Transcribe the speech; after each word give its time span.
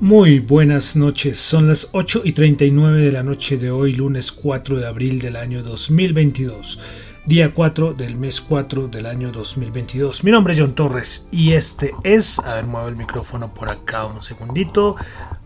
Muy 0.00 0.38
buenas 0.38 0.94
noches, 0.94 1.40
son 1.40 1.66
las 1.66 1.88
8 1.90 2.22
y 2.22 2.32
39 2.32 3.00
de 3.00 3.10
la 3.10 3.24
noche 3.24 3.56
de 3.56 3.72
hoy, 3.72 3.94
lunes 3.94 4.30
4 4.30 4.78
de 4.78 4.86
abril 4.86 5.18
del 5.20 5.34
año 5.34 5.64
2022, 5.64 6.78
día 7.26 7.52
4 7.52 7.94
del 7.94 8.14
mes 8.14 8.40
4 8.40 8.86
del 8.86 9.06
año 9.06 9.32
2022. 9.32 10.22
Mi 10.22 10.30
nombre 10.30 10.54
es 10.54 10.60
John 10.60 10.76
Torres 10.76 11.28
y 11.32 11.54
este 11.54 11.94
es, 12.04 12.38
a 12.38 12.54
ver, 12.54 12.66
muevo 12.66 12.86
el 12.86 12.94
micrófono 12.94 13.52
por 13.52 13.70
acá 13.70 14.04
un 14.04 14.20
segundito, 14.20 14.94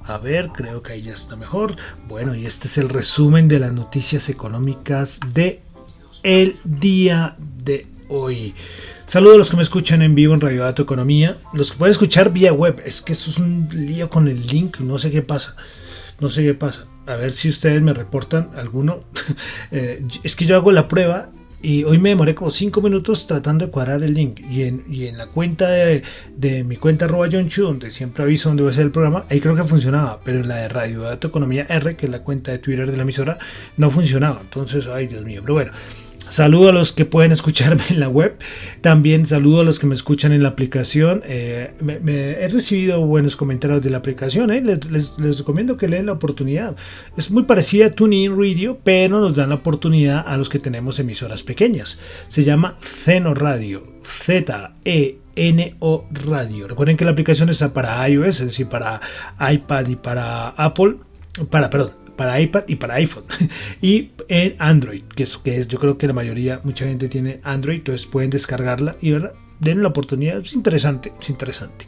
a 0.05 0.19
ver, 0.19 0.49
creo 0.49 0.83
que 0.83 0.93
ahí 0.93 1.03
ya 1.05 1.15
está 1.15 1.35
mejor. 1.35 1.75
Bueno, 2.07 2.35
y 2.35 2.45
este 2.45 2.69
es 2.69 2.77
el 2.77 2.91
resumen 2.91 3.49
de 3.49 3.59
las 3.59 3.73
noticias 3.73 4.29
económicas 4.29 5.19
de 5.33 5.63
el 6.23 6.59
día 6.65 7.37
de 7.39 7.87
hoy. 8.11 8.55
Saludos 9.13 9.35
a 9.35 9.39
los 9.41 9.51
que 9.51 9.57
me 9.57 9.63
escuchan 9.63 10.01
en 10.01 10.15
vivo 10.15 10.33
en 10.33 10.41
Radio 10.41 10.63
Dato 10.63 10.81
Economía, 10.81 11.37
los 11.53 11.71
que 11.71 11.77
pueden 11.77 11.91
escuchar 11.91 12.33
vía 12.33 12.55
web. 12.55 12.81
Es 12.87 13.03
que 13.03 13.13
eso 13.13 13.31
es 13.31 13.37
un 13.37 13.69
lío 13.71 14.09
con 14.09 14.27
el 14.27 14.47
link, 14.47 14.81
no 14.81 14.99
sé 14.99 15.11
qué 15.11 15.21
pasa. 15.21 15.55
No 16.19 16.31
sé 16.31 16.43
qué 16.43 16.55
pasa. 16.55 16.87
A 17.07 17.17
ver 17.17 17.33
si 17.33 17.51
ustedes 17.51 17.83
me 17.83 17.93
reportan 17.93 18.49
alguno. 18.57 19.05
Eh, 19.71 20.03
es 20.23 20.35
que 20.35 20.47
yo 20.47 20.57
hago 20.57 20.73
la 20.73 20.89
prueba 20.89 21.29
y 21.61 21.85
hoy 21.85 21.99
me 21.99 22.09
demoré 22.09 22.35
como 22.35 22.51
5 22.51 22.81
minutos 22.81 23.27
tratando 23.27 23.67
de 23.67 23.71
cuadrar 23.71 24.03
el 24.03 24.15
link. 24.15 24.41
Y 24.51 24.63
en, 24.63 24.83
y 24.89 25.09
en 25.09 25.19
la 25.19 25.27
cuenta 25.27 25.69
de, 25.69 26.65
mi 26.65 26.77
cuenta 26.77 27.05
arroba 27.05 27.29
Chu, 27.29 27.65
donde 27.65 27.91
siempre 27.91 28.25
aviso 28.25 28.49
dónde 28.49 28.63
va 28.63 28.71
a 28.71 28.73
ser 28.73 28.85
el 28.85 28.93
programa, 28.93 29.27
ahí 29.29 29.43
creo 29.43 29.55
que 29.55 29.65
funcionaba. 29.65 30.21
Pero 30.25 30.41
en 30.41 30.49
la 30.49 30.57
de 30.57 30.69
Radio 30.71 31.03
Dato 31.03 31.29
Economía 31.29 31.67
R, 31.69 31.97
que 31.97 32.07
es 32.07 32.13
la 32.13 32.23
cuenta 32.23 32.51
de 32.51 32.61
Twitter 32.61 32.91
de 32.91 32.97
la 32.97 33.03
emisora, 33.03 33.39
no 33.77 33.91
funcionaba. 33.91 34.41
Entonces, 34.41 34.87
ay 34.87 35.07
Dios 35.07 35.23
mío. 35.23 35.43
Pero 35.43 35.53
bueno, 35.53 35.73
Saludo 36.33 36.71
a 36.71 36.73
los 36.73 36.93
que 36.93 37.05
pueden 37.05 37.31
escucharme 37.31 37.85
en 37.91 38.01
la 38.01 38.09
web. 38.09 38.39
También 38.81 39.27
saludo 39.27 39.61
a 39.61 39.65
los 39.65 39.79
que 39.79 39.87
me 39.87 39.95
escuchan 39.95 40.33
en 40.33 40.43
la 40.43 40.49
aplicación. 40.49 41.23
Eh, 41.27 41.73
he 42.41 42.49
recibido 42.49 43.05
buenos 43.05 43.37
comentarios 43.37 43.83
de 43.83 43.91
la 43.91 43.99
aplicación. 43.99 44.51
Eh. 44.51 44.63
Les, 44.63 45.15
recomiendo 45.19 45.77
que 45.77 45.89
leen 45.89 46.07
la 46.07 46.13
oportunidad. 46.13 46.75
Es 47.19 47.31
muy 47.31 47.43
parecida 47.43 47.89
a 47.89 47.91
TuneIn 47.91 48.35
Radio, 48.35 48.79
pero 48.83 49.21
nos 49.21 49.37
dan 49.37 49.51
la 49.51 49.57
oportunidad 49.57 50.25
a 50.27 50.39
los 50.39 50.49
que 50.49 50.59
tenemos 50.59 50.99
emisoras 50.99 51.43
pequeñas. 51.43 52.01
Se 52.29 52.45
llama 52.45 52.79
Zeno 52.81 53.35
Radio. 53.35 53.87
Z-E-N-O 54.03 56.07
Radio. 56.13 56.67
Recuerden 56.67 56.97
que 56.97 57.05
la 57.05 57.11
aplicación 57.11 57.51
está 57.51 57.75
para 57.75 58.09
iOS, 58.09 58.41
es 58.41 58.47
decir, 58.47 58.71
para 58.71 59.03
iPad 59.39 59.87
y 59.87 59.97
para 59.97 60.49
Apple. 60.49 60.95
Para, 61.51 61.69
perdón, 61.69 62.02
para 62.17 62.41
iPad 62.41 62.65
y 62.67 62.77
para 62.77 62.95
iPhone. 62.95 63.25
Y 63.81 64.11
en 64.29 64.55
Android 64.59 65.03
que 65.15 65.25
es, 65.25 65.37
que 65.39 65.59
es 65.59 65.69
yo 65.69 65.79
creo 65.79 65.99
que 65.99 66.07
la 66.07 66.13
mayoría 66.13 66.61
mucha 66.65 66.87
gente 66.87 67.09
tiene 67.09 67.41
Android 67.43 67.79
entonces 67.79 68.07
pueden 68.07 68.31
descargarla 68.31 68.97
y 69.01 69.11
verdad 69.13 69.33
den 69.61 69.83
la 69.83 69.89
oportunidad 69.89 70.39
es 70.39 70.53
interesante 70.53 71.13
es 71.21 71.31
interesante. 71.31 71.87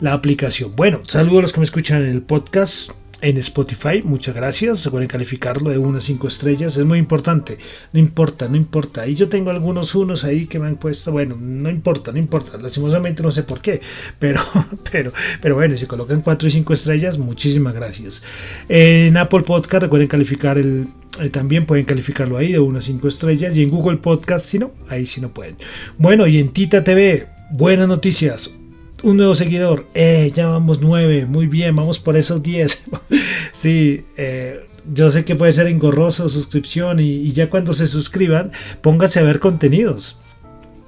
La 0.00 0.12
aplicación. 0.12 0.74
Bueno 0.76 1.00
saludos 1.04 1.38
a 1.38 1.42
los 1.42 1.52
que 1.52 1.60
me 1.60 1.66
escuchan 1.66 2.02
en 2.02 2.08
el 2.08 2.22
podcast 2.22 2.92
en 3.22 3.38
Spotify. 3.38 4.02
Muchas 4.04 4.34
gracias. 4.34 4.84
Recuerden 4.84 5.08
calificarlo 5.08 5.70
de 5.70 5.78
1 5.78 5.98
a 5.98 6.00
5 6.00 6.28
estrellas. 6.28 6.76
Es 6.76 6.84
muy 6.84 6.98
importante. 6.98 7.56
No 7.92 8.00
importa, 8.00 8.48
no 8.48 8.56
importa. 8.56 9.06
Y 9.06 9.14
yo 9.14 9.28
tengo 9.28 9.50
algunos 9.50 9.94
unos 9.94 10.24
ahí 10.24 10.46
que 10.46 10.58
me 10.58 10.66
han 10.66 10.76
puesto. 10.76 11.12
Bueno, 11.12 11.36
no 11.40 11.70
importa, 11.70 12.12
no 12.12 12.18
importa. 12.18 12.58
Lastimosamente 12.58 13.22
no 13.22 13.30
sé 13.30 13.44
por 13.44 13.60
qué. 13.60 13.80
Pero, 14.18 14.40
pero, 14.92 15.12
pero 15.40 15.54
bueno, 15.54 15.76
si 15.78 15.86
colocan 15.86 16.20
4 16.20 16.48
y 16.48 16.50
5 16.50 16.74
estrellas, 16.74 17.16
muchísimas 17.16 17.74
gracias. 17.74 18.22
En 18.68 19.16
Apple 19.16 19.42
Podcast 19.42 19.84
recuerden 19.84 20.08
calificar 20.08 20.58
el, 20.58 20.88
eh, 21.20 21.30
también 21.30 21.64
pueden 21.64 21.84
calificarlo 21.84 22.36
ahí 22.36 22.52
de 22.52 22.58
1 22.58 22.78
a 22.78 22.82
5 22.82 23.08
estrellas. 23.08 23.56
Y 23.56 23.62
en 23.62 23.70
Google 23.70 23.98
Podcast, 23.98 24.46
si 24.46 24.58
no, 24.58 24.72
ahí 24.88 25.06
sí 25.06 25.20
no 25.20 25.28
pueden. 25.32 25.56
Bueno, 25.96 26.26
y 26.26 26.38
en 26.38 26.48
Tita 26.48 26.82
TV, 26.82 27.28
buenas 27.52 27.86
noticias 27.86 28.58
un 29.02 29.16
nuevo 29.16 29.34
seguidor. 29.34 29.86
Eh, 29.94 30.32
ya 30.34 30.48
vamos 30.48 30.80
nueve. 30.80 31.26
Muy 31.26 31.46
bien, 31.46 31.74
vamos 31.76 31.98
por 31.98 32.16
esos 32.16 32.42
10. 32.42 32.84
sí, 33.52 34.04
eh, 34.16 34.66
yo 34.92 35.10
sé 35.10 35.24
que 35.24 35.36
puede 35.36 35.52
ser 35.52 35.66
engorroso 35.66 36.28
suscripción 36.28 37.00
y, 37.00 37.30
ya 37.32 37.50
cuando 37.50 37.74
se 37.74 37.86
suscriban, 37.86 38.52
pónganse 38.80 39.20
a 39.20 39.24
ver 39.24 39.38
contenidos. 39.38 40.20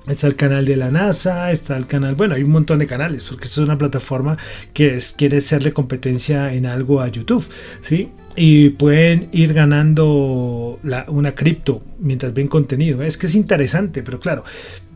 Está 0.06 0.26
el 0.26 0.36
canal 0.36 0.66
de 0.66 0.76
la 0.76 0.90
NASA, 0.90 1.50
está 1.50 1.76
el 1.78 1.86
canal, 1.86 2.14
bueno, 2.14 2.34
hay 2.34 2.42
un 2.42 2.50
montón 2.50 2.78
de 2.78 2.86
canales, 2.86 3.24
porque 3.24 3.46
esto 3.46 3.62
es 3.62 3.66
una 3.66 3.78
plataforma 3.78 4.36
que 4.74 5.00
quiere 5.16 5.40
serle 5.40 5.72
competencia 5.72 6.52
en 6.52 6.66
algo 6.66 7.00
a 7.00 7.08
YouTube, 7.08 7.46
¿sí? 7.80 8.10
Y 8.36 8.70
pueden 8.70 9.30
ir 9.32 9.54
ganando 9.54 10.78
una 11.06 11.34
cripto 11.34 11.82
mientras 11.98 12.34
ven 12.34 12.48
contenido. 12.48 13.02
Es 13.02 13.16
que 13.16 13.28
es 13.28 13.34
interesante, 13.34 14.02
pero 14.02 14.20
claro, 14.20 14.44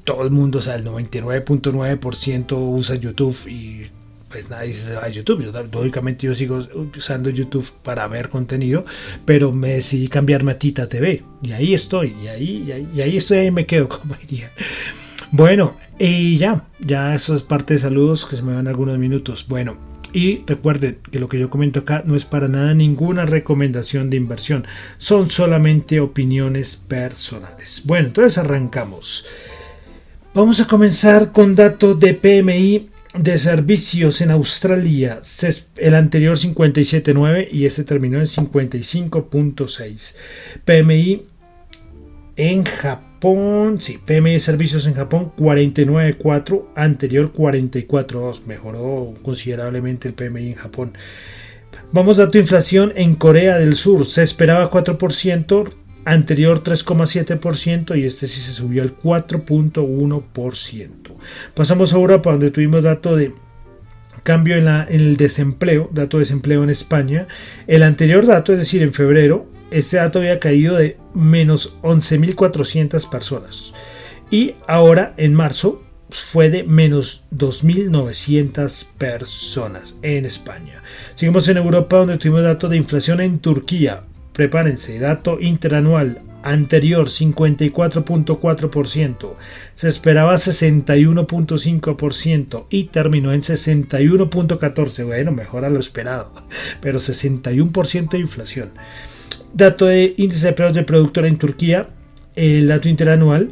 todo 0.08 0.24
el 0.24 0.30
mundo, 0.30 0.60
o 0.60 0.62
sea, 0.62 0.76
el 0.76 0.86
99.9% 0.86 2.56
usa 2.56 2.96
YouTube 2.96 3.36
y 3.46 3.82
pues 4.30 4.48
nadie 4.48 4.72
se 4.72 4.94
va 4.94 5.04
a 5.04 5.08
YouTube. 5.10 5.44
Yo, 5.44 5.52
lógicamente 5.70 6.26
yo 6.26 6.34
sigo 6.34 6.60
usando 6.96 7.28
YouTube 7.28 7.70
para 7.82 8.08
ver 8.08 8.30
contenido, 8.30 8.86
pero 9.26 9.52
me 9.52 9.74
decidí 9.74 10.08
cambiarme 10.08 10.52
a 10.52 10.58
Tita 10.58 10.88
TV 10.88 11.22
y 11.42 11.52
ahí 11.52 11.74
estoy, 11.74 12.16
y 12.22 12.28
ahí, 12.28 12.64
y 12.66 12.96
y 12.96 13.02
ahí 13.02 13.18
estoy, 13.18 13.36
ahí 13.36 13.50
me 13.50 13.66
quedo, 13.66 13.86
como 14.00 14.14
diría. 14.14 14.50
Bueno, 15.30 15.76
y 15.98 16.38
ya, 16.38 16.64
ya 16.80 17.14
eso 17.14 17.36
es 17.36 17.42
parte 17.42 17.74
de 17.74 17.80
saludos 17.80 18.24
que 18.24 18.36
se 18.36 18.42
me 18.42 18.54
van 18.54 18.66
algunos 18.66 18.96
minutos. 18.96 19.44
Bueno, 19.46 19.76
y 20.14 20.42
recuerden 20.46 21.00
que 21.12 21.18
lo 21.18 21.28
que 21.28 21.38
yo 21.38 21.50
comento 21.50 21.80
acá 21.80 22.02
no 22.06 22.16
es 22.16 22.24
para 22.24 22.48
nada 22.48 22.72
ninguna 22.72 23.26
recomendación 23.26 24.08
de 24.08 24.16
inversión, 24.16 24.66
son 24.96 25.28
solamente 25.28 26.00
opiniones 26.00 26.76
personales. 26.76 27.82
Bueno, 27.84 28.06
entonces 28.08 28.38
arrancamos. 28.38 29.26
Vamos 30.38 30.60
a 30.60 30.68
comenzar 30.68 31.32
con 31.32 31.56
datos 31.56 31.98
de 31.98 32.14
PMI 32.14 32.90
de 33.12 33.38
servicios 33.38 34.20
en 34.20 34.30
Australia. 34.30 35.18
El 35.74 35.96
anterior 35.96 36.36
57.9 36.36 37.48
y 37.50 37.66
este 37.66 37.82
terminó 37.82 38.20
en 38.20 38.26
55.6. 38.26 40.14
PMI 40.64 41.26
en 42.36 42.64
Japón, 42.64 43.78
sí, 43.80 43.98
PMI 43.98 44.34
de 44.34 44.38
servicios 44.38 44.86
en 44.86 44.94
Japón 44.94 45.32
49.4, 45.36 46.66
anterior 46.76 47.32
44.2. 47.32 48.46
Mejoró 48.46 49.14
considerablemente 49.24 50.06
el 50.06 50.14
PMI 50.14 50.50
en 50.50 50.54
Japón. 50.54 50.92
Vamos 51.90 52.20
a 52.20 52.26
dato 52.26 52.38
inflación 52.38 52.92
en 52.94 53.16
Corea 53.16 53.58
del 53.58 53.74
Sur. 53.74 54.06
Se 54.06 54.22
esperaba 54.22 54.70
4%, 54.70 55.68
anterior 56.08 56.62
3,7% 56.62 57.98
y 57.98 58.04
este 58.06 58.26
sí 58.26 58.40
se 58.40 58.52
subió 58.52 58.82
al 58.82 58.96
4.1%. 58.96 60.90
Pasamos 61.54 61.92
a 61.92 61.96
Europa 61.96 62.30
donde 62.30 62.50
tuvimos 62.50 62.82
dato 62.82 63.14
de 63.14 63.34
cambio 64.22 64.56
en, 64.56 64.66
el 64.88 65.16
desempleo, 65.18 65.90
dato 65.92 66.16
de 66.16 66.22
desempleo 66.22 66.64
en 66.64 66.70
España. 66.70 67.28
El 67.66 67.82
anterior 67.82 68.24
dato, 68.26 68.52
es 68.52 68.58
decir, 68.58 68.82
en 68.82 68.94
febrero, 68.94 69.46
este 69.70 69.98
dato 69.98 70.20
había 70.20 70.40
caído 70.40 70.76
de 70.76 70.96
menos 71.14 71.76
11.400 71.82 73.08
personas. 73.10 73.74
Y 74.30 74.54
ahora, 74.66 75.12
en 75.18 75.34
marzo, 75.34 75.82
fue 76.10 76.48
de 76.48 76.64
menos 76.64 77.24
2.900 77.34 78.86
personas 78.96 79.98
en 80.00 80.24
España. 80.24 80.82
Seguimos 81.14 81.46
en 81.48 81.58
Europa 81.58 81.98
donde 81.98 82.16
tuvimos 82.16 82.42
dato 82.42 82.70
de 82.70 82.78
inflación 82.78 83.20
en 83.20 83.40
Turquía, 83.40 84.04
Prepárense, 84.38 84.98
dato 85.00 85.40
interanual 85.40 86.22
anterior 86.44 87.08
54.4%, 87.08 89.34
se 89.74 89.88
esperaba 89.88 90.34
61.5% 90.34 92.66
y 92.70 92.84
terminó 92.84 93.32
en 93.32 93.42
61.14%. 93.42 95.06
Bueno, 95.06 95.32
mejor 95.32 95.64
a 95.64 95.70
lo 95.70 95.80
esperado, 95.80 96.30
pero 96.80 97.00
61% 97.00 98.10
de 98.10 98.18
inflación. 98.20 98.70
Dato 99.54 99.86
de 99.86 100.14
índice 100.16 100.46
de 100.46 100.52
precios 100.52 100.76
de 100.76 100.84
productora 100.84 101.26
en 101.26 101.38
Turquía, 101.38 101.88
el 102.36 102.68
dato 102.68 102.88
interanual 102.88 103.50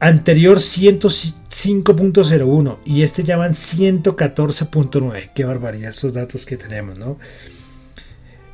Anterior 0.00 0.56
105.01 0.58 2.78
y 2.86 3.02
este 3.02 3.22
ya 3.22 3.36
van 3.36 3.52
114.9. 3.52 5.32
Qué 5.34 5.44
barbaridad 5.44 5.90
estos 5.90 6.14
datos 6.14 6.46
que 6.46 6.56
tenemos, 6.56 6.98
¿no? 6.98 7.18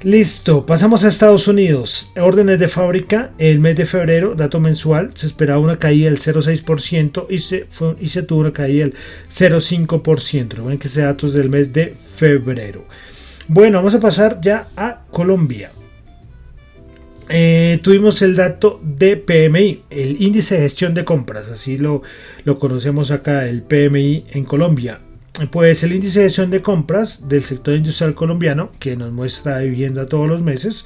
Listo, 0.04 0.66
pasamos 0.66 1.04
a 1.04 1.08
Estados 1.08 1.46
Unidos. 1.46 2.10
Órdenes 2.16 2.58
de 2.58 2.66
fábrica, 2.66 3.30
el 3.38 3.60
mes 3.60 3.76
de 3.76 3.86
febrero, 3.86 4.34
dato 4.34 4.58
mensual, 4.58 5.12
se 5.14 5.28
esperaba 5.28 5.60
una 5.60 5.78
caída 5.78 6.10
del 6.10 6.18
0,6% 6.18 7.26
y 7.30 7.38
se, 7.38 7.68
y 8.00 8.22
tuvo 8.22 8.40
una 8.40 8.52
caída 8.52 8.86
del 8.86 8.94
0,5%. 9.30 10.48
Recuerden 10.48 10.78
que 10.78 10.88
ese 10.88 11.02
dato 11.02 11.28
es 11.28 11.34
del 11.34 11.50
mes 11.50 11.72
de 11.72 11.94
febrero. 12.16 12.84
Bueno, 13.46 13.78
vamos 13.78 13.94
a 13.94 14.00
pasar 14.00 14.40
ya 14.40 14.66
a 14.76 15.02
Colombia. 15.12 15.70
Eh, 17.28 17.78
tuvimos 17.80 18.22
el 18.22 18.34
dato 18.34 18.80
de 18.82 19.16
PMI, 19.16 19.84
el 19.88 20.20
índice 20.20 20.56
de 20.56 20.62
gestión 20.62 20.94
de 20.94 21.04
compras, 21.04 21.46
así 21.46 21.78
lo 21.78 22.02
conocemos 22.58 23.12
acá, 23.12 23.48
el 23.48 23.62
PMI 23.62 24.26
en 24.32 24.44
Colombia. 24.44 24.98
Pues 25.50 25.82
el 25.82 25.92
índice 25.92 26.20
de 26.20 26.26
gestión 26.26 26.50
de 26.50 26.60
compras 26.60 27.26
del 27.26 27.44
sector 27.44 27.74
industrial 27.74 28.14
colombiano, 28.14 28.70
que 28.78 28.96
nos 28.96 29.12
muestra 29.12 29.58
vivienda 29.58 30.06
todos 30.06 30.28
los 30.28 30.42
meses, 30.42 30.84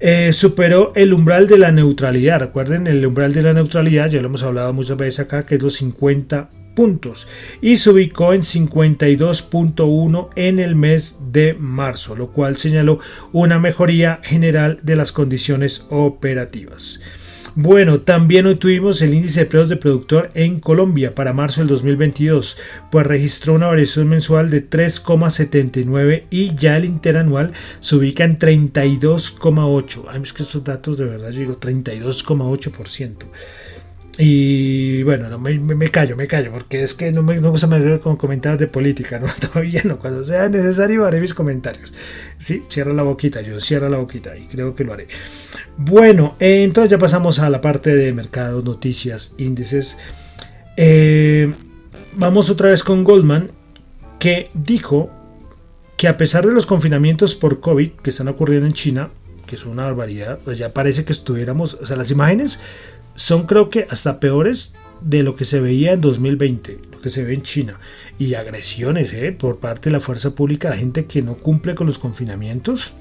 eh, 0.00 0.32
superó 0.32 0.92
el 0.94 1.12
umbral 1.12 1.46
de 1.46 1.58
la 1.58 1.70
neutralidad. 1.70 2.40
Recuerden, 2.40 2.86
el 2.86 3.04
umbral 3.04 3.34
de 3.34 3.42
la 3.42 3.52
neutralidad, 3.52 4.08
ya 4.08 4.22
lo 4.22 4.28
hemos 4.28 4.42
hablado 4.42 4.72
muchas 4.72 4.96
veces 4.96 5.20
acá, 5.20 5.44
que 5.44 5.56
es 5.56 5.62
los 5.62 5.74
50 5.74 6.48
puntos. 6.74 7.28
Y 7.60 7.76
se 7.76 7.90
ubicó 7.90 8.32
en 8.32 8.40
52.1 8.40 10.30
en 10.36 10.60
el 10.60 10.74
mes 10.74 11.18
de 11.30 11.52
marzo, 11.52 12.16
lo 12.16 12.28
cual 12.32 12.56
señaló 12.56 13.00
una 13.32 13.58
mejoría 13.58 14.20
general 14.22 14.78
de 14.82 14.96
las 14.96 15.12
condiciones 15.12 15.86
operativas. 15.90 17.00
Bueno, 17.60 18.02
también 18.02 18.46
hoy 18.46 18.54
tuvimos 18.54 19.02
el 19.02 19.14
índice 19.14 19.40
de 19.40 19.46
precios 19.46 19.68
de 19.68 19.76
productor 19.76 20.30
en 20.34 20.60
Colombia 20.60 21.16
para 21.16 21.32
marzo 21.32 21.60
del 21.60 21.66
2022, 21.66 22.56
pues 22.88 23.04
registró 23.04 23.54
una 23.54 23.66
variación 23.66 24.08
mensual 24.08 24.48
de 24.48 24.70
3,79 24.70 26.26
y 26.30 26.54
ya 26.54 26.76
el 26.76 26.84
interanual 26.84 27.50
se 27.80 27.96
ubica 27.96 28.22
en 28.22 28.38
32,8. 28.38 30.04
Ay, 30.08 30.22
es 30.22 30.32
que 30.32 30.44
estos 30.44 30.62
datos 30.62 30.98
de 30.98 31.06
verdad, 31.06 31.32
yo 31.32 31.40
digo 31.40 31.58
32,8%. 31.58 33.24
Y 34.20 35.04
bueno, 35.04 35.28
no, 35.28 35.38
me, 35.38 35.90
callo, 35.92 36.16
me 36.16 36.26
callo, 36.26 36.50
porque 36.50 36.82
es 36.82 36.92
que 36.92 37.12
no 37.12 37.22
me, 37.22 37.38
gusta 37.38 37.68
meter 37.68 38.00
con 38.00 38.16
comentarios 38.16 38.58
de 38.58 38.66
política, 38.66 39.20
¿no? 39.20 39.28
Todavía 39.40 39.80
no, 39.84 40.00
cuando 40.00 40.24
sea 40.24 40.48
necesario 40.48 41.06
haré 41.06 41.20
mis 41.20 41.34
comentarios. 41.34 41.92
Sí, 42.40 42.64
cierra 42.68 42.92
la 42.92 43.04
boquita, 43.04 43.42
yo 43.42 43.60
cierra 43.60 43.88
la 43.88 43.98
boquita 43.98 44.36
y 44.36 44.48
creo 44.48 44.74
que 44.74 44.82
lo 44.82 44.92
haré. 44.92 45.06
Bueno, 45.76 46.34
entonces 46.40 46.90
ya 46.90 46.98
pasamos 46.98 47.38
a 47.38 47.48
la 47.48 47.60
parte 47.60 47.94
de 47.94 48.12
mercados, 48.12 48.64
noticias, 48.64 49.34
índices. 49.38 49.96
Eh, 50.76 51.52
vamos 52.16 52.50
otra 52.50 52.70
vez 52.70 52.82
con 52.82 53.04
Goldman, 53.04 53.52
que 54.18 54.50
dijo 54.52 55.10
que 55.96 56.08
a 56.08 56.16
pesar 56.16 56.44
de 56.44 56.52
los 56.52 56.66
confinamientos 56.66 57.36
por 57.36 57.60
COVID 57.60 57.90
que 58.02 58.10
están 58.10 58.26
ocurriendo 58.26 58.66
en 58.66 58.72
China, 58.72 59.10
que 59.46 59.54
es 59.54 59.64
una 59.64 59.84
barbaridad, 59.84 60.40
pues 60.44 60.58
ya 60.58 60.72
parece 60.72 61.04
que 61.04 61.12
estuviéramos, 61.12 61.74
o 61.74 61.86
sea, 61.86 61.96
las 61.96 62.10
imágenes 62.10 62.60
son 63.18 63.46
creo 63.46 63.68
que 63.68 63.86
hasta 63.90 64.20
peores 64.20 64.72
de 65.00 65.24
lo 65.24 65.34
que 65.34 65.44
se 65.44 65.60
veía 65.60 65.92
en 65.92 66.00
2020, 66.00 66.78
lo 66.92 67.00
que 67.00 67.10
se 67.10 67.24
ve 67.24 67.34
en 67.34 67.42
China. 67.42 67.78
Y 68.18 68.34
agresiones 68.34 69.12
¿eh? 69.12 69.32
por 69.32 69.58
parte 69.58 69.90
de 69.90 69.94
la 69.94 70.00
fuerza 70.00 70.34
pública, 70.34 70.70
la 70.70 70.76
gente 70.76 71.06
que 71.06 71.20
no 71.20 71.34
cumple 71.34 71.74
con 71.74 71.88
los 71.88 71.98
confinamientos. 71.98 72.94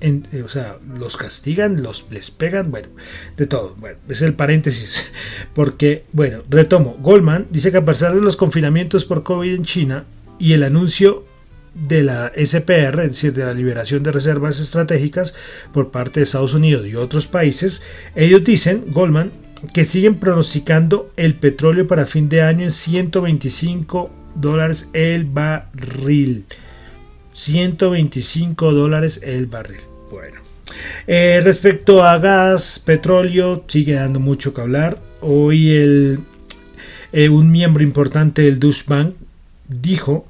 Eh, 0.00 0.42
o 0.44 0.48
sea, 0.48 0.78
los 0.98 1.16
castigan, 1.16 1.80
los 1.80 2.06
les 2.10 2.32
pegan, 2.32 2.72
bueno, 2.72 2.88
de 3.36 3.46
todo. 3.46 3.76
Bueno, 3.78 3.98
es 4.08 4.20
el 4.20 4.34
paréntesis. 4.34 5.06
Porque, 5.54 6.04
bueno, 6.12 6.42
retomo. 6.50 6.96
Goldman 7.00 7.46
dice 7.50 7.70
que 7.70 7.78
a 7.78 7.84
pesar 7.84 8.14
de 8.14 8.20
los 8.20 8.36
confinamientos 8.36 9.04
por 9.04 9.22
COVID 9.22 9.54
en 9.54 9.64
China 9.64 10.06
y 10.40 10.54
el 10.54 10.64
anuncio 10.64 11.24
de 11.74 12.02
la 12.02 12.32
SPR, 12.36 13.00
es 13.00 13.08
decir, 13.08 13.32
de 13.32 13.44
la 13.44 13.54
liberación 13.54 14.02
de 14.02 14.12
reservas 14.12 14.60
estratégicas 14.60 15.34
por 15.72 15.90
parte 15.90 16.20
de 16.20 16.24
Estados 16.24 16.54
Unidos 16.54 16.86
y 16.86 16.94
otros 16.94 17.26
países, 17.26 17.82
ellos 18.14 18.44
dicen, 18.44 18.84
Goldman, 18.88 19.32
que 19.72 19.84
siguen 19.84 20.16
pronosticando 20.16 21.12
el 21.16 21.34
petróleo 21.34 21.86
para 21.86 22.06
fin 22.06 22.28
de 22.28 22.42
año 22.42 22.64
en 22.64 22.72
125 22.72 24.10
dólares 24.34 24.90
el 24.92 25.24
barril. 25.24 26.44
125 27.32 28.72
dólares 28.72 29.20
el 29.22 29.46
barril. 29.46 29.80
Bueno. 30.10 30.40
Eh, 31.06 31.40
respecto 31.42 32.02
a 32.02 32.18
gas, 32.18 32.82
petróleo, 32.84 33.64
sigue 33.68 33.94
dando 33.94 34.20
mucho 34.20 34.52
que 34.52 34.60
hablar. 34.60 34.98
Hoy 35.20 35.70
el, 35.70 36.20
eh, 37.12 37.28
un 37.28 37.50
miembro 37.50 37.82
importante 37.82 38.42
del 38.42 38.58
Deutsche 38.58 38.84
Bank 38.86 39.14
dijo 39.68 40.26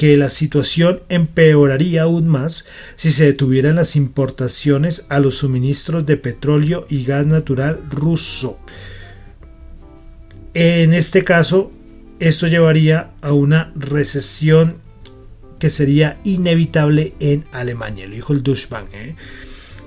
que 0.00 0.16
la 0.16 0.30
situación 0.30 1.02
empeoraría 1.10 2.04
aún 2.04 2.26
más 2.26 2.64
si 2.96 3.10
se 3.10 3.26
detuvieran 3.26 3.74
las 3.74 3.96
importaciones 3.96 5.04
a 5.10 5.18
los 5.18 5.36
suministros 5.36 6.06
de 6.06 6.16
petróleo 6.16 6.86
y 6.88 7.04
gas 7.04 7.26
natural 7.26 7.80
ruso. 7.90 8.58
En 10.54 10.94
este 10.94 11.22
caso, 11.22 11.70
esto 12.18 12.46
llevaría 12.46 13.10
a 13.20 13.34
una 13.34 13.74
recesión 13.76 14.76
que 15.58 15.68
sería 15.68 16.18
inevitable 16.24 17.12
en 17.20 17.44
Alemania, 17.52 18.06
lo 18.06 18.14
dijo 18.14 18.32
el 18.32 18.42
Deutsche 18.42 18.68
Bank. 18.70 18.88
¿eh? 18.94 19.16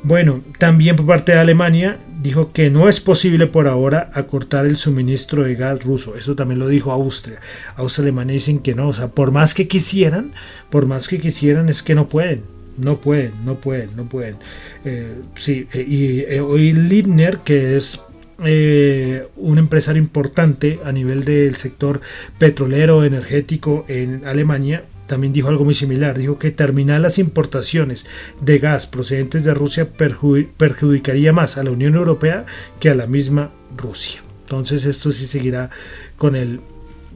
Bueno, 0.04 0.44
también 0.60 0.96
por 0.96 1.08
parte 1.08 1.32
de 1.32 1.40
Alemania 1.40 1.98
dijo 2.24 2.54
que 2.54 2.70
no 2.70 2.88
es 2.88 3.02
posible 3.02 3.48
por 3.48 3.68
ahora 3.68 4.10
acortar 4.14 4.66
el 4.66 4.78
suministro 4.78 5.44
de 5.44 5.56
gas 5.56 5.84
ruso. 5.84 6.16
Eso 6.16 6.36
también 6.36 6.60
lo 6.60 6.68
dijo 6.70 6.92
Austria. 6.92 7.40
Austria 7.76 8.04
y 8.04 8.06
Alemania 8.08 8.34
dicen 8.34 8.60
que 8.60 8.74
no. 8.74 8.88
O 8.88 8.94
sea, 8.94 9.10
por 9.10 9.32
más 9.32 9.54
que 9.54 9.68
quisieran, 9.68 10.34
por 10.70 10.88
más 10.88 11.08
que 11.08 11.20
quisieran, 11.20 11.70
es 11.70 11.84
que 11.84 11.94
no 11.94 12.08
pueden. 12.08 12.44
No 12.78 13.00
pueden, 13.00 13.34
no 13.46 13.56
pueden, 13.56 13.96
no 13.96 14.06
pueden. 14.06 14.38
Eh, 14.86 15.16
sí, 15.36 15.68
eh, 15.74 15.86
y 15.88 16.20
eh, 16.22 16.40
hoy 16.40 16.74
Liebner, 16.74 17.40
que 17.40 17.76
es 17.78 18.02
un 18.40 19.58
empresario 19.58 20.02
importante 20.02 20.80
a 20.84 20.92
nivel 20.92 21.24
del 21.24 21.56
sector 21.56 22.02
petrolero 22.40 23.06
energético 23.06 23.86
en 23.88 24.26
Alemania, 24.26 24.84
también 25.08 25.34
dijo 25.34 25.50
algo 25.50 25.66
muy 25.66 25.74
similar. 25.74 26.18
Dijo 26.18 26.40
que 26.40 26.52
terminar 26.52 27.02
las 27.02 27.20
importaciones 27.20 28.06
de 28.42 28.60
gas 28.60 28.88
procedentes 28.88 29.44
de 29.44 29.54
Rusia 29.54 29.90
perjudicaría 29.94 31.34
más 31.34 31.58
a 31.58 31.64
la 31.64 31.72
Unión 31.72 31.96
Europea 31.96 32.46
que 32.80 32.90
a 32.90 32.96
la 32.96 33.08
misma 33.08 33.52
Rusia. 33.78 34.22
Entonces 34.42 34.86
esto 34.86 35.12
sí 35.12 35.26
seguirá 35.26 35.70
con 36.18 36.36
el, 36.36 36.62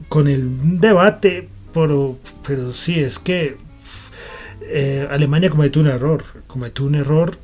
con 0.08 0.28
el 0.28 0.78
debate, 0.80 1.48
pero, 1.72 2.18
pero 2.46 2.72
sí 2.72 3.00
es 3.00 3.18
que 3.18 3.56
eh, 4.62 5.06
Alemania 5.10 5.50
cometió 5.50 5.80
un 5.80 5.88
error, 5.88 6.24
cometió 6.46 6.84
un 6.84 6.94
error 6.94 7.38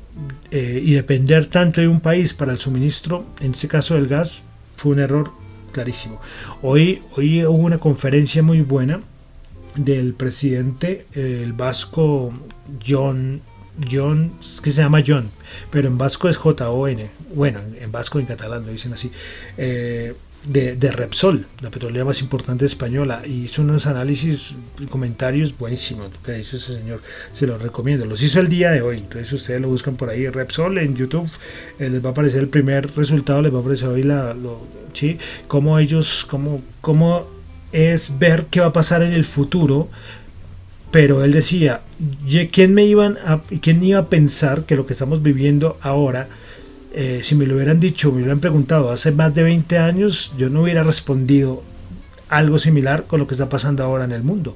eh, 0.51 0.81
y 0.83 0.93
depender 0.93 1.47
tanto 1.47 1.81
de 1.81 1.87
un 1.87 2.01
país 2.01 2.33
para 2.33 2.51
el 2.51 2.59
suministro, 2.59 3.25
en 3.39 3.51
este 3.51 3.67
caso 3.67 3.95
del 3.95 4.07
gas, 4.07 4.45
fue 4.77 4.93
un 4.93 4.99
error 4.99 5.31
clarísimo. 5.71 6.21
Hoy, 6.61 7.01
hoy 7.15 7.43
hubo 7.45 7.57
una 7.57 7.77
conferencia 7.77 8.43
muy 8.43 8.61
buena 8.61 9.01
del 9.75 10.13
presidente, 10.13 11.05
el 11.13 11.53
vasco 11.53 12.31
John, 12.85 13.41
John, 13.91 14.31
que 14.63 14.71
se 14.71 14.81
llama 14.81 15.03
John, 15.05 15.29
pero 15.71 15.87
en 15.87 15.97
vasco 15.97 16.29
es 16.29 16.37
J-O-N, 16.37 17.09
bueno, 17.33 17.61
en 17.79 17.91
vasco 17.91 18.19
en 18.19 18.25
catalán 18.25 18.65
lo 18.65 18.71
dicen 18.71 18.93
así, 18.93 19.11
eh, 19.57 20.13
de, 20.47 20.91
Repsol, 20.91 21.47
la 21.61 21.71
petrolera 21.71 22.05
más 22.05 22.21
importante 22.21 22.65
española, 22.65 23.23
y 23.25 23.45
hizo 23.45 23.63
unos 23.63 23.87
análisis 23.87 24.55
comentarios 24.89 25.57
buenísimos, 25.57 26.11
que 26.23 26.39
hizo 26.39 26.57
ese 26.57 26.75
señor, 26.75 27.01
se 27.31 27.47
los 27.47 27.61
recomiendo, 27.61 28.05
los 28.05 28.21
hizo 28.21 28.39
el 28.39 28.47
día 28.47 28.71
de 28.71 28.81
hoy, 28.81 28.99
entonces 28.99 29.33
ustedes 29.33 29.59
lo 29.59 29.69
buscan 29.69 29.95
por 29.95 30.09
ahí, 30.09 30.27
Repsol 30.29 30.77
en 30.77 30.95
YouTube, 30.95 31.29
eh, 31.79 31.89
les 31.89 32.03
va 32.03 32.09
a 32.09 32.11
aparecer 32.11 32.41
el 32.41 32.49
primer 32.49 32.95
resultado, 32.95 33.41
les 33.41 33.53
va 33.53 33.57
a 33.57 33.61
aparecer 33.61 33.89
hoy 33.89 34.03
la, 34.03 34.33
lo, 34.33 34.61
¿sí? 34.93 35.17
cómo 35.47 35.79
ellos, 35.79 36.25
cómo, 36.29 36.61
cómo 36.81 37.34
es 37.75 38.19
ver 38.19 38.45
qué 38.49 38.61
va 38.61 38.67
a 38.67 38.73
pasar 38.73 39.03
en 39.03 39.11
el 39.11 39.25
futuro. 39.25 39.89
Pero 40.91 41.23
él 41.25 41.33
decía, 41.33 41.81
¿quién 42.51 42.73
me 42.73 42.85
iban 42.85 43.17
a, 43.25 43.41
quién 43.61 43.83
iba 43.83 43.99
a 43.99 44.09
pensar 44.09 44.63
que 44.63 44.77
lo 44.77 44.85
que 44.85 44.93
estamos 44.93 45.21
viviendo 45.21 45.77
ahora, 45.81 46.29
eh, 46.93 47.19
si 47.21 47.35
me 47.35 47.45
lo 47.45 47.55
hubieran 47.55 47.81
dicho, 47.81 48.11
me 48.11 48.19
hubieran 48.19 48.39
preguntado 48.39 48.91
hace 48.91 49.11
más 49.11 49.35
de 49.35 49.43
20 49.43 49.77
años, 49.77 50.33
yo 50.37 50.49
no 50.49 50.61
hubiera 50.61 50.83
respondido 50.83 51.63
algo 52.29 52.59
similar 52.59 53.05
con 53.07 53.19
lo 53.19 53.27
que 53.27 53.33
está 53.33 53.49
pasando 53.49 53.83
ahora 53.83 54.05
en 54.05 54.13
el 54.13 54.23
mundo. 54.23 54.55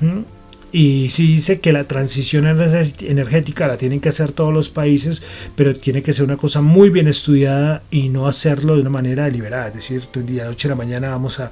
¿Mm? 0.00 0.37
Y 0.70 1.08
sí 1.08 1.26
dice 1.28 1.60
que 1.60 1.72
la 1.72 1.84
transición 1.84 2.46
energética 2.46 3.66
la 3.66 3.78
tienen 3.78 4.00
que 4.00 4.10
hacer 4.10 4.32
todos 4.32 4.52
los 4.52 4.68
países, 4.68 5.22
pero 5.56 5.74
tiene 5.74 6.02
que 6.02 6.12
ser 6.12 6.26
una 6.26 6.36
cosa 6.36 6.60
muy 6.60 6.90
bien 6.90 7.08
estudiada 7.08 7.82
y 7.90 8.10
no 8.10 8.28
hacerlo 8.28 8.74
de 8.74 8.82
una 8.82 8.90
manera 8.90 9.24
deliberada. 9.24 9.68
Es 9.68 9.74
decir, 9.74 10.02
de 10.12 10.22
día 10.22 10.44
noche 10.44 10.68
a 10.68 10.70
la 10.70 10.74
mañana 10.74 11.10
vamos 11.10 11.40
a, 11.40 11.50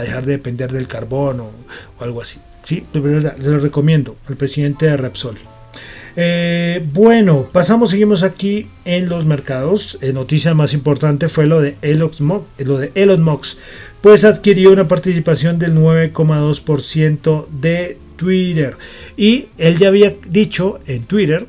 dejar 0.00 0.24
de 0.26 0.32
depender 0.32 0.70
del 0.72 0.86
carbón 0.86 1.40
o, 1.40 1.50
algo 1.98 2.22
así. 2.22 2.38
Sí, 2.62 2.84
de 2.92 3.00
verdad, 3.00 3.36
se 3.36 3.50
lo 3.50 3.58
recomiendo 3.58 4.16
al 4.28 4.36
presidente 4.36 4.86
de 4.86 4.96
Repsol. 4.96 5.38
Eh, 6.14 6.86
bueno, 6.92 7.48
pasamos, 7.50 7.90
seguimos 7.90 8.22
aquí 8.22 8.68
en 8.84 9.08
los 9.08 9.24
mercados. 9.24 9.98
La 10.00 10.12
noticia 10.12 10.54
más 10.54 10.74
importante 10.74 11.28
fue 11.28 11.46
lo 11.46 11.60
de 11.60 11.76
Elon 11.82 12.10
Musk, 12.20 12.44
lo 12.58 12.78
de 12.78 12.92
Elon 12.94 13.22
Musk 13.22 13.58
pues 14.02 14.24
adquirió 14.24 14.72
una 14.72 14.88
participación 14.88 15.58
del 15.58 15.74
9,2% 15.74 17.46
de 17.48 17.96
Twitter. 18.16 18.76
Y 19.16 19.46
él 19.56 19.78
ya 19.78 19.88
había 19.88 20.14
dicho 20.28 20.80
en 20.86 21.04
Twitter 21.04 21.46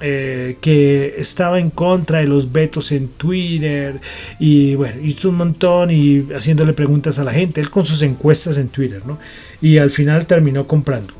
eh, 0.00 0.58
que 0.60 1.14
estaba 1.16 1.58
en 1.58 1.70
contra 1.70 2.18
de 2.18 2.26
los 2.26 2.52
vetos 2.52 2.92
en 2.92 3.08
Twitter 3.08 4.00
y 4.38 4.74
bueno, 4.74 5.00
hizo 5.02 5.30
un 5.30 5.36
montón 5.36 5.90
y 5.90 6.28
haciéndole 6.34 6.74
preguntas 6.74 7.18
a 7.18 7.24
la 7.24 7.32
gente, 7.32 7.60
él 7.60 7.70
con 7.70 7.86
sus 7.86 8.02
encuestas 8.02 8.58
en 8.58 8.68
Twitter, 8.68 9.00
¿no? 9.06 9.18
Y 9.62 9.78
al 9.78 9.90
final 9.90 10.26
terminó 10.26 10.66
comprando 10.66 11.14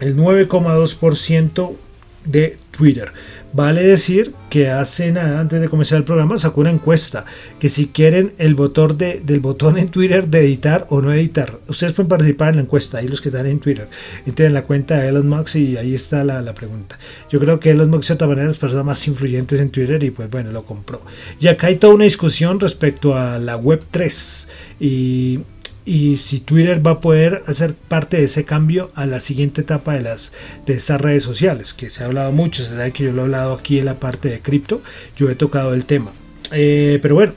el 0.00 0.16
9,2% 0.16 1.76
de 2.24 2.58
Twitter. 2.72 3.12
Vale 3.54 3.82
decir 3.82 4.34
que 4.48 4.70
hace 4.70 5.12
nada, 5.12 5.38
antes 5.38 5.60
de 5.60 5.68
comenzar 5.68 5.98
el 5.98 6.04
programa, 6.04 6.38
sacó 6.38 6.62
una 6.62 6.70
encuesta 6.70 7.26
que 7.60 7.68
si 7.68 7.88
quieren 7.88 8.32
el 8.38 8.54
botón 8.54 8.96
de, 8.96 9.20
del 9.22 9.40
botón 9.40 9.76
en 9.78 9.88
Twitter 9.88 10.26
de 10.26 10.40
editar 10.40 10.86
o 10.88 11.02
no 11.02 11.12
editar, 11.12 11.58
ustedes 11.68 11.92
pueden 11.92 12.08
participar 12.08 12.50
en 12.50 12.56
la 12.56 12.62
encuesta, 12.62 12.98
ahí 12.98 13.08
los 13.08 13.20
que 13.20 13.28
están 13.28 13.46
en 13.46 13.60
Twitter, 13.60 13.88
entren 14.24 14.48
en 14.48 14.54
la 14.54 14.62
cuenta 14.62 14.98
de 14.98 15.08
Elon 15.08 15.28
Musk 15.28 15.56
y 15.56 15.76
ahí 15.76 15.94
está 15.94 16.24
la, 16.24 16.40
la 16.40 16.54
pregunta. 16.54 16.98
Yo 17.30 17.40
creo 17.40 17.60
que 17.60 17.70
Elon 17.70 17.90
Musk 17.90 18.04
es 18.04 18.10
otra 18.12 18.26
manera 18.26 18.44
de 18.44 18.48
las 18.48 18.58
personas 18.58 18.86
más 18.86 19.06
influyentes 19.06 19.60
en 19.60 19.68
Twitter 19.68 20.02
y 20.02 20.10
pues 20.10 20.30
bueno, 20.30 20.50
lo 20.50 20.64
compró. 20.64 21.02
Y 21.38 21.48
acá 21.48 21.66
hay 21.66 21.76
toda 21.76 21.94
una 21.94 22.04
discusión 22.04 22.58
respecto 22.58 23.14
a 23.14 23.38
la 23.38 23.56
Web 23.56 23.84
3 23.90 24.48
y 24.80 25.40
y 25.84 26.16
si 26.18 26.40
Twitter 26.40 26.84
va 26.84 26.92
a 26.92 27.00
poder 27.00 27.42
hacer 27.46 27.74
parte 27.74 28.18
de 28.18 28.24
ese 28.24 28.44
cambio 28.44 28.90
a 28.94 29.06
la 29.06 29.18
siguiente 29.18 29.62
etapa 29.62 29.94
de 29.94 30.02
las 30.02 30.32
de 30.64 30.74
estas 30.74 31.00
redes 31.00 31.24
sociales 31.24 31.74
que 31.74 31.90
se 31.90 32.02
ha 32.02 32.06
hablado 32.06 32.30
mucho 32.30 32.62
se 32.62 32.70
sabe 32.70 32.92
que 32.92 33.04
yo 33.04 33.12
lo 33.12 33.22
he 33.22 33.24
hablado 33.24 33.54
aquí 33.54 33.78
en 33.78 33.86
la 33.86 33.94
parte 33.94 34.28
de 34.28 34.40
cripto 34.40 34.82
yo 35.16 35.28
he 35.30 35.34
tocado 35.34 35.74
el 35.74 35.84
tema. 35.84 36.12
Eh, 36.52 36.98
pero 37.02 37.16
bueno 37.16 37.32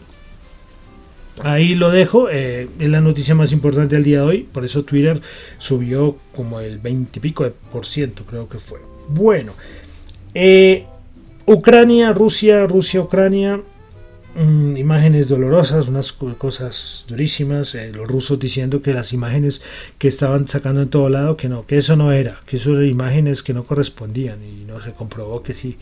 ahí 1.41 1.75
lo 1.75 1.89
dejo 1.89 2.29
eh, 2.29 2.69
es 2.79 2.89
la 2.89 3.01
noticia 3.01 3.33
más 3.33 3.51
importante 3.51 3.95
del 3.95 4.03
día 4.03 4.19
de 4.19 4.25
hoy 4.25 4.43
por 4.43 4.63
eso 4.63 4.83
Twitter 4.83 5.21
subió 5.57 6.17
como 6.35 6.59
el 6.59 6.77
20 6.77 7.17
y 7.17 7.21
pico 7.21 7.43
de 7.43 7.51
por 7.71 7.85
ciento 7.85 8.25
creo 8.25 8.47
que 8.47 8.59
fue. 8.59 8.79
Bueno 9.09 9.53
eh, 10.35 10.85
Ucrania 11.47 12.13
Rusia 12.13 12.65
Rusia 12.65 13.01
Ucrania 13.01 13.59
Mm, 14.35 14.75
imágenes 14.75 15.29
dolorosas, 15.29 15.87
unas 15.87 16.11
cosas 16.11 17.05
durísimas, 17.07 17.73
eh, 17.73 17.93
los 17.93 18.05
rusos 18.05 18.37
diciendo 18.37 18.81
que 18.81 18.93
las 18.93 19.13
imágenes 19.13 19.61
que 19.97 20.09
estaban 20.09 20.45
sacando 20.49 20.81
en 20.81 20.89
todo 20.89 21.07
lado, 21.07 21.37
que 21.37 21.47
no, 21.47 21.65
que 21.65 21.77
eso 21.77 21.95
no 21.95 22.11
era, 22.11 22.41
que 22.45 22.57
eso 22.57 22.73
eran 22.73 22.85
imágenes 22.85 23.41
que 23.41 23.53
no 23.53 23.63
correspondían 23.63 24.43
y 24.43 24.65
no 24.65 24.81
se 24.81 24.91
comprobó 24.91 25.41
que 25.41 25.53
sí, 25.53 25.77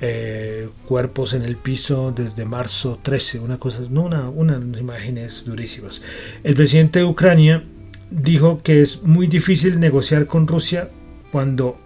eh, 0.00 0.68
cuerpos 0.86 1.34
en 1.34 1.42
el 1.42 1.56
piso 1.56 2.12
desde 2.14 2.44
marzo 2.44 3.00
13, 3.02 3.40
una 3.40 3.58
cosa, 3.58 3.80
no, 3.90 4.04
una, 4.04 4.28
unas 4.28 4.80
imágenes 4.80 5.44
durísimas. 5.44 6.00
El 6.44 6.54
presidente 6.54 7.00
de 7.00 7.04
Ucrania 7.04 7.64
dijo 8.12 8.62
que 8.62 8.80
es 8.80 9.02
muy 9.02 9.26
difícil 9.26 9.80
negociar 9.80 10.28
con 10.28 10.46
Rusia 10.46 10.88
cuando 11.32 11.76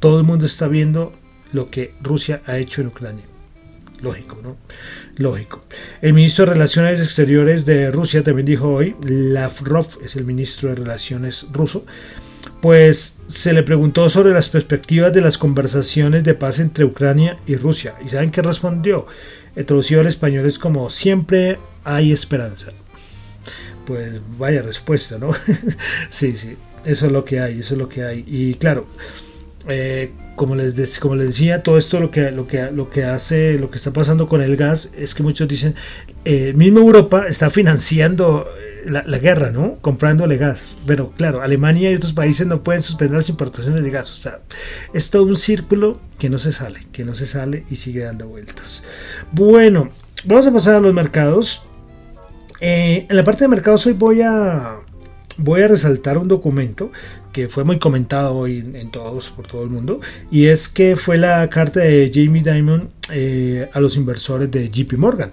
todo 0.00 0.18
el 0.18 0.24
mundo 0.24 0.46
está 0.46 0.68
viendo 0.68 1.12
lo 1.52 1.68
que 1.68 1.92
Rusia 2.00 2.40
ha 2.46 2.56
hecho 2.56 2.80
en 2.80 2.86
Ucrania. 2.86 3.31
Lógico, 4.02 4.38
¿no? 4.42 4.56
Lógico. 5.16 5.64
El 6.00 6.12
ministro 6.12 6.44
de 6.44 6.52
Relaciones 6.52 7.00
Exteriores 7.00 7.64
de 7.64 7.90
Rusia 7.90 8.24
también 8.24 8.46
dijo 8.46 8.68
hoy, 8.68 8.96
Lavrov 9.02 9.86
es 10.04 10.16
el 10.16 10.24
ministro 10.24 10.70
de 10.70 10.74
Relaciones 10.76 11.46
ruso, 11.52 11.86
pues 12.60 13.16
se 13.28 13.52
le 13.52 13.62
preguntó 13.62 14.08
sobre 14.08 14.32
las 14.32 14.48
perspectivas 14.48 15.12
de 15.12 15.20
las 15.20 15.38
conversaciones 15.38 16.24
de 16.24 16.34
paz 16.34 16.58
entre 16.58 16.84
Ucrania 16.84 17.38
y 17.46 17.54
Rusia. 17.54 17.94
¿Y 18.04 18.08
saben 18.08 18.32
qué 18.32 18.42
respondió? 18.42 19.06
El 19.54 19.66
traducido 19.66 20.00
al 20.00 20.08
español 20.08 20.46
es 20.46 20.58
como 20.58 20.90
siempre 20.90 21.58
hay 21.84 22.12
esperanza. 22.12 22.72
Pues 23.86 24.20
vaya 24.36 24.62
respuesta, 24.62 25.18
¿no? 25.18 25.30
sí, 26.08 26.34
sí, 26.34 26.56
eso 26.84 27.06
es 27.06 27.12
lo 27.12 27.24
que 27.24 27.40
hay, 27.40 27.60
eso 27.60 27.74
es 27.74 27.78
lo 27.78 27.88
que 27.88 28.04
hay. 28.04 28.24
Y 28.26 28.54
claro, 28.54 28.86
eh, 29.68 30.12
como 30.36 30.56
les, 30.56 30.74
decía, 30.74 31.62
todo 31.62 31.76
esto 31.76 32.00
lo 32.00 32.10
que, 32.10 33.04
hace, 33.04 33.58
lo 33.58 33.70
que 33.70 33.76
está 33.76 33.92
pasando 33.92 34.28
con 34.28 34.42
el 34.42 34.56
gas 34.56 34.92
es 34.96 35.14
que 35.14 35.22
muchos 35.22 35.46
dicen, 35.46 35.74
eh, 36.24 36.52
Europa 36.56 37.26
está 37.28 37.50
financiando 37.50 38.48
eh, 38.58 38.90
la, 38.90 39.18
guerra, 39.18 39.50
¿no? 39.50 39.76
Comprándole 39.80 40.38
gas. 40.38 40.76
Pero 40.86 41.10
claro, 41.10 41.42
Alemania 41.42 41.90
y 41.90 41.94
otros 41.94 42.12
países 42.12 42.46
no 42.46 42.62
pueden 42.62 42.82
suspender 42.82 43.16
las 43.16 43.28
importaciones 43.28 43.84
de 43.84 43.90
gas. 43.90 44.10
O 44.10 44.14
sea, 44.14 44.40
es 44.94 45.10
todo 45.10 45.24
un 45.24 45.36
círculo 45.36 46.00
que 46.18 46.28
no 46.28 46.38
se 46.38 46.50
sale, 46.50 46.86
que 46.92 47.04
no 47.04 47.14
se 47.14 47.26
sale 47.26 47.64
y 47.70 47.76
sigue 47.76 48.02
dando 48.04 48.26
vueltas. 48.26 48.84
Bueno, 49.32 49.90
vamos 50.24 50.46
a 50.46 50.52
pasar 50.52 50.76
a 50.76 50.80
los 50.80 50.94
mercados. 50.94 51.66
en 52.60 53.14
la 53.14 53.22
parte 53.22 53.44
de 53.44 53.48
mercados 53.48 53.86
hoy 53.86 53.92
voy 53.92 54.22
a 54.22 55.68
resaltar 55.68 56.18
un 56.18 56.28
documento 56.28 56.90
que 57.32 57.48
fue 57.48 57.64
muy 57.64 57.78
comentado 57.78 58.34
hoy 58.34 58.58
en, 58.58 58.90
todos, 58.90 59.30
por 59.30 59.46
todo 59.46 59.64
el 59.64 59.70
mundo, 59.70 60.00
y 60.30 60.46
es 60.46 60.68
que 60.68 60.96
fue 60.96 61.18
la 61.18 61.48
carta 61.50 61.80
de 61.80 62.10
Jamie 62.12 62.42
Dimon 62.42 62.90
eh, 63.10 63.68
a 63.72 63.80
los 63.80 63.96
inversores 63.96 64.50
de 64.50 64.70
JP 64.70 64.94
Morgan. 64.98 65.32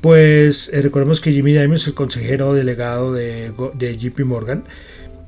Pues 0.00 0.70
eh, 0.72 0.80
recordemos 0.82 1.20
que 1.20 1.34
Jamie 1.34 1.60
Dimon 1.60 1.76
es 1.76 1.86
el 1.86 1.94
consejero 1.94 2.54
delegado 2.54 3.12
de, 3.12 3.52
de 3.74 3.98
JP 3.98 4.20
Morgan, 4.20 4.64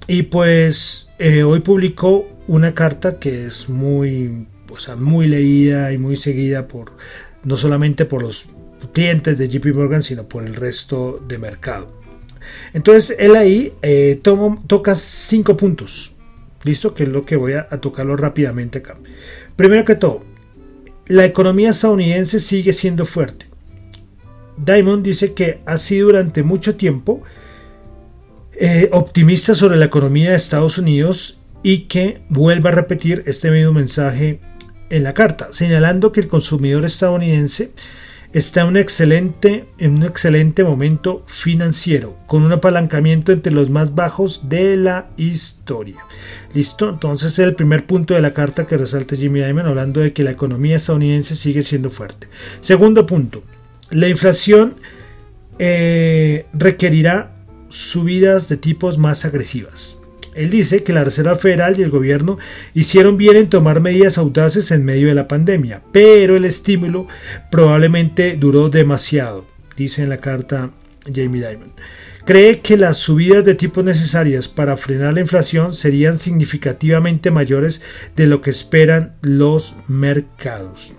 y 0.06 0.22
pues 0.22 1.10
eh, 1.18 1.42
hoy 1.42 1.60
publicó 1.60 2.28
una 2.48 2.74
carta 2.74 3.18
que 3.18 3.46
es 3.46 3.68
muy, 3.68 4.46
o 4.70 4.78
sea, 4.78 4.96
muy 4.96 5.26
leída 5.28 5.92
y 5.92 5.98
muy 5.98 6.16
seguida 6.16 6.66
por 6.66 6.92
no 7.44 7.56
solamente 7.56 8.04
por 8.04 8.22
los 8.22 8.46
clientes 8.92 9.38
de 9.38 9.48
JP 9.48 9.74
Morgan, 9.74 10.02
sino 10.02 10.24
por 10.24 10.44
el 10.44 10.54
resto 10.54 11.22
de 11.28 11.38
mercado. 11.38 12.01
Entonces 12.72 13.16
él 13.18 13.36
ahí 13.36 13.72
eh, 13.82 14.20
toca 14.22 14.94
cinco 14.94 15.56
puntos. 15.56 16.16
¿Listo? 16.64 16.94
Que 16.94 17.04
es 17.04 17.08
lo 17.08 17.24
que 17.24 17.36
voy 17.36 17.54
a, 17.54 17.68
tocarlo 17.68 18.16
rápidamente 18.16 18.78
acá. 18.78 18.96
Primero 19.56 19.84
que 19.84 19.96
todo, 19.96 20.22
la 21.06 21.24
economía 21.24 21.70
estadounidense 21.70 22.38
sigue 22.38 22.72
siendo 22.72 23.04
fuerte. 23.04 23.46
Diamond 24.56 25.04
dice 25.04 25.32
que 25.32 25.60
ha 25.66 25.76
sido 25.78 26.08
durante 26.08 26.42
mucho 26.42 26.76
tiempo 26.76 27.22
eh, 28.52 28.88
optimista 28.92 29.54
sobre 29.54 29.76
la 29.76 29.86
economía 29.86 30.30
de 30.30 30.36
Estados 30.36 30.78
Unidos 30.78 31.40
y 31.62 31.84
que 31.86 32.22
vuelve 32.28 32.68
a 32.68 32.72
repetir 32.72 33.24
este 33.26 33.50
mismo 33.50 33.72
mensaje 33.72 34.40
en 34.90 35.02
la 35.02 35.14
carta, 35.14 35.48
señalando 35.52 36.12
que 36.12 36.20
el 36.20 36.28
consumidor 36.28 36.84
estadounidense 36.84 37.72
está 38.32 38.62
en 38.62 38.68
un 38.68 38.76
excelente, 38.76 39.66
en 39.78 39.92
un 39.92 40.02
excelente 40.04 40.64
momento 40.64 41.22
financiero, 41.26 42.16
con 42.26 42.42
un 42.42 42.52
apalancamiento 42.52 43.32
entre 43.32 43.52
los 43.52 43.70
más 43.70 43.94
bajos 43.94 44.48
de 44.48 44.76
la 44.76 45.08
historia. 45.16 45.98
¿Listo? 46.54 46.88
Entonces 46.88 47.32
es 47.32 47.38
el 47.40 47.54
primer 47.54 47.86
punto 47.86 48.14
de 48.14 48.22
la 48.22 48.34
carta 48.34 48.66
que 48.66 48.78
resalta 48.78 49.16
Jimmy 49.16 49.40
Dimon 49.40 49.66
hablando 49.66 50.00
de 50.00 50.12
que 50.12 50.22
la 50.22 50.30
economía 50.30 50.76
estadounidense 50.76 51.36
sigue 51.36 51.62
siendo 51.62 51.90
fuerte. 51.90 52.28
Segundo 52.60 53.06
punto, 53.06 53.42
la 53.90 54.08
inflación 54.08 54.74
eh, 55.58 56.46
requerirá 56.52 57.36
subidas 57.68 58.48
de 58.48 58.56
tipos 58.56 58.98
más 58.98 59.24
agresivas. 59.24 60.01
Él 60.34 60.50
dice 60.50 60.82
que 60.82 60.92
la 60.92 61.04
Reserva 61.04 61.36
Federal 61.36 61.78
y 61.78 61.82
el 61.82 61.90
gobierno 61.90 62.38
hicieron 62.74 63.16
bien 63.16 63.36
en 63.36 63.48
tomar 63.48 63.80
medidas 63.80 64.18
audaces 64.18 64.70
en 64.70 64.84
medio 64.84 65.08
de 65.08 65.14
la 65.14 65.28
pandemia, 65.28 65.82
pero 65.92 66.36
el 66.36 66.44
estímulo 66.44 67.06
probablemente 67.50 68.36
duró 68.36 68.68
demasiado, 68.68 69.44
dice 69.76 70.02
en 70.02 70.08
la 70.08 70.18
carta 70.18 70.70
Jamie 71.06 71.46
Dimon. 71.46 71.72
Cree 72.24 72.60
que 72.60 72.76
las 72.76 72.98
subidas 72.98 73.44
de 73.44 73.56
tipos 73.56 73.84
necesarias 73.84 74.46
para 74.46 74.76
frenar 74.76 75.14
la 75.14 75.20
inflación 75.20 75.72
serían 75.72 76.16
significativamente 76.16 77.32
mayores 77.32 77.82
de 78.14 78.28
lo 78.28 78.40
que 78.40 78.50
esperan 78.50 79.16
los 79.22 79.74
mercados. 79.88 80.94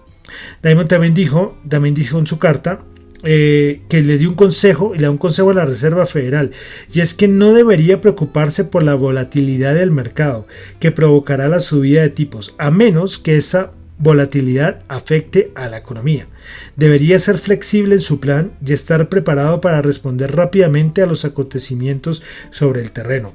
Diamond 0.62 0.90
también 0.90 1.14
dijo, 1.14 1.58
también 1.70 1.96
dijo 1.96 2.20
en 2.20 2.28
su 2.28 2.40
carta 2.40 2.80
eh, 3.24 3.82
que 3.88 4.02
le 4.02 4.18
dio 4.18 4.30
un 4.30 4.36
consejo 4.36 4.94
y 4.94 4.98
le 4.98 5.04
da 5.06 5.12
un 5.12 5.18
consejo 5.18 5.52
a 5.52 5.54
la 5.54 5.66
Reserva 5.66 6.06
Federal 6.06 6.52
y 6.94 7.00
es 7.00 7.14
que 7.14 7.30
no 7.30 7.54
debería 7.54 8.02
preocuparse 8.02 8.66
por 8.66 8.84
la 8.84 8.96
volatilidad 8.96 9.76
del 9.76 9.92
mercado 9.92 10.46
que 10.80 10.92
provocará 10.92 11.48
la 11.48 11.62
subida 11.62 12.02
de 12.02 12.10
tipos 12.10 12.54
a 12.58 12.70
menos 12.70 13.18
que 13.18 13.38
esa 13.38 13.72
volatilidad 13.98 14.82
afecte 14.90 15.52
a 15.56 15.68
la 15.68 15.78
economía. 15.78 16.28
Debería 16.76 17.18
ser 17.20 17.38
flexible 17.38 17.96
en 17.96 18.02
su 18.02 18.20
plan 18.20 18.52
y 18.66 18.74
estar 18.74 19.08
preparado 19.08 19.62
para 19.62 19.82
responder 19.82 20.36
rápidamente 20.36 21.02
a 21.02 21.06
los 21.06 21.24
acontecimientos 21.26 22.22
sobre 22.52 22.82
el 22.82 22.92
terreno. 22.92 23.34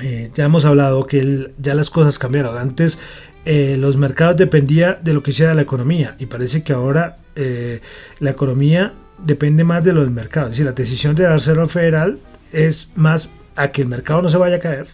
Eh, 0.00 0.30
ya 0.34 0.44
hemos 0.44 0.64
hablado 0.64 1.06
que 1.06 1.50
ya 1.58 1.74
las 1.74 1.90
cosas 1.90 2.18
cambiaron. 2.18 2.56
Antes 2.56 2.98
eh, 3.44 3.76
los 3.78 3.96
mercados 3.96 4.36
dependía 4.36 4.98
de 5.02 5.12
lo 5.12 5.22
que 5.22 5.32
hiciera 5.32 5.54
la 5.54 5.62
economía 5.62 6.14
y 6.18 6.26
parece 6.26 6.62
que 6.62 6.72
ahora 6.72 7.18
eh, 7.36 7.80
la 8.18 8.30
economía 8.30 8.94
depende 9.18 9.64
más 9.64 9.84
de 9.84 9.92
lo 9.92 10.00
del 10.00 10.10
mercado. 10.10 10.46
Es 10.46 10.52
decir, 10.52 10.66
la 10.66 10.72
decisión 10.72 11.14
de 11.14 11.24
la 11.24 11.34
Reserva 11.34 11.68
Federal 11.68 12.18
es 12.52 12.90
más 12.94 13.30
a 13.56 13.70
que 13.70 13.82
el 13.82 13.88
mercado 13.88 14.22
no 14.22 14.28
se 14.28 14.38
vaya 14.38 14.56
a 14.56 14.60
caer, 14.60 14.86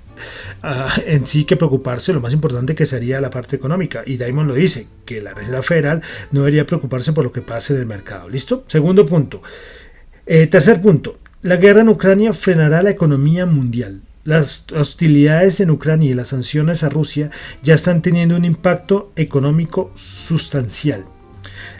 en 1.07 1.26
sí 1.26 1.45
que 1.45 1.57
preocuparse, 1.57 2.12
lo 2.12 2.21
más 2.21 2.33
importante 2.33 2.75
que 2.75 2.87
sería 2.87 3.21
la 3.21 3.30
parte 3.30 3.57
económica. 3.57 4.02
Y 4.04 4.16
Diamond 4.16 4.49
lo 4.49 4.54
dice, 4.54 4.87
que 5.04 5.23
la 5.23 5.35
Reserva 5.35 5.62
Federal 5.62 6.02
no 6.33 6.40
debería 6.40 6.66
preocuparse 6.66 7.12
por 7.12 7.25
lo 7.25 7.33
que 7.33 7.40
pase 7.40 7.75
en 7.75 7.80
el 7.80 7.87
mercado. 7.87 8.28
¿Listo? 8.28 8.64
Segundo 8.66 9.07
punto. 9.07 9.42
Eh, 10.26 10.47
tercer 10.47 10.80
punto. 10.83 11.18
La 11.42 11.57
guerra 11.57 11.83
en 11.83 11.88
Ucrania 11.88 12.33
frenará 12.33 12.83
la 12.83 12.90
economía 12.90 13.47
mundial. 13.47 14.02
Las 14.25 14.66
hostilidades 14.73 15.61
en 15.61 15.71
Ucrania 15.71 16.11
y 16.11 16.14
las 16.14 16.28
sanciones 16.28 16.83
a 16.83 16.88
Rusia 16.88 17.30
ya 17.62 17.75
están 17.75 18.02
teniendo 18.02 18.37
un 18.37 18.45
impacto 18.45 19.12
económico 19.16 19.92
sustancial. 19.95 21.04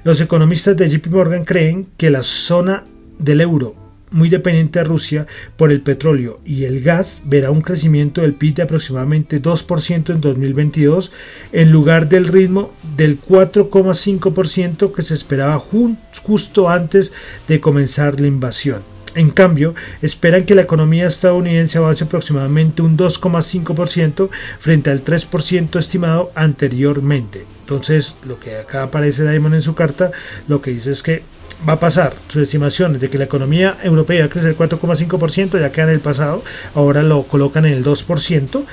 Los 0.05 0.21
economistas 0.21 0.77
de 0.77 0.89
JP 0.89 1.07
Morgan 1.09 1.45
creen 1.45 1.87
que 1.97 2.11
la 2.11 2.23
zona 2.23 2.85
del 3.19 3.41
euro 3.41 3.89
muy 4.11 4.29
dependiente 4.29 4.81
a 4.81 4.85
Rusia 4.85 5.27
por 5.57 5.71
el 5.71 5.81
petróleo 5.81 6.41
y 6.45 6.65
el 6.65 6.81
gas, 6.81 7.23
verá 7.25 7.51
un 7.51 7.61
crecimiento 7.61 8.23
del 8.23 8.35
PIB 8.35 8.55
de 8.55 8.63
aproximadamente 8.63 9.43
2% 9.43 10.11
en 10.11 10.21
2022 10.21 11.13
en 11.53 11.71
lugar 11.71 12.09
del 12.09 12.29
ritmo 12.29 12.73
del 12.97 13.21
4,5% 13.21 14.93
que 14.93 15.03
se 15.03 15.15
esperaba 15.15 15.59
justo 15.59 16.69
antes 16.69 17.13
de 17.47 17.61
comenzar 17.61 18.21
la 18.21 18.27
invasión. 18.27 18.98
En 19.15 19.31
cambio, 19.31 19.75
esperan 20.03 20.45
que 20.45 20.55
la 20.55 20.63
economía 20.63 21.07
estadounidense 21.07 21.79
avance 21.79 22.05
aproximadamente 22.05 22.83
un 22.83 22.97
2,5% 22.97 24.29
frente 24.59 24.91
al 24.91 25.05
3% 25.05 25.79
estimado 25.79 26.31
anteriormente. 26.35 27.47
Entonces, 27.61 28.17
lo 28.27 28.39
que 28.39 28.57
acá 28.57 28.85
aparece 28.85 29.29
Diamond 29.29 29.55
en 29.55 29.63
su 29.63 29.75
carta, 29.75 30.11
lo 30.47 30.61
que 30.61 30.73
dice 30.73 30.91
es 30.91 31.03
que 31.03 31.23
va 31.69 31.75
a 31.75 31.81
pasar 31.81 32.15
sus 32.29 32.43
estimaciones 32.43 33.01
de 33.01 33.11
que 33.11 33.19
la 33.19 33.25
economía 33.25 33.79
europea 33.83 34.29
crece 34.29 34.49
el 34.49 34.57
4,5%, 34.57 35.59
ya 35.59 35.73
queda 35.73 35.85
en 35.85 35.95
el 35.95 36.01
pasado, 36.01 36.45
ahora 36.75 37.03
lo 37.03 37.25
colocan 37.25 37.65
en 37.65 37.75
el 37.75 37.85
2%. 37.85 38.65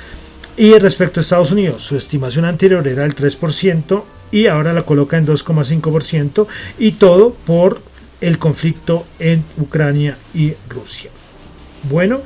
Y 0.57 0.77
respecto 0.79 1.19
a 1.19 1.21
Estados 1.21 1.51
Unidos, 1.51 1.83
su 1.83 1.97
estimación 1.97 2.45
anterior 2.45 2.87
era 2.87 3.03
el 3.03 3.15
3% 3.15 4.03
y 4.31 4.47
ahora 4.47 4.73
la 4.73 4.83
coloca 4.83 5.17
en 5.17 5.27
2,5% 5.27 6.47
y 6.77 6.93
todo 6.93 7.33
por 7.45 7.81
el 8.21 8.37
conflicto 8.37 9.05
en 9.19 9.43
Ucrania 9.57 10.17
y 10.33 10.53
Rusia. 10.69 11.11
Bueno, 11.89 12.21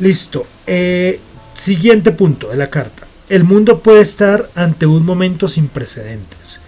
listo. 0.00 0.46
Eh, 0.66 1.20
siguiente 1.54 2.12
punto 2.12 2.48
de 2.48 2.56
la 2.56 2.70
carta. 2.70 3.06
El 3.28 3.44
mundo 3.44 3.80
puede 3.80 4.00
estar 4.00 4.50
ante 4.54 4.86
un 4.86 5.04
momento 5.04 5.48
sin 5.48 5.68
precedentes. 5.68 6.60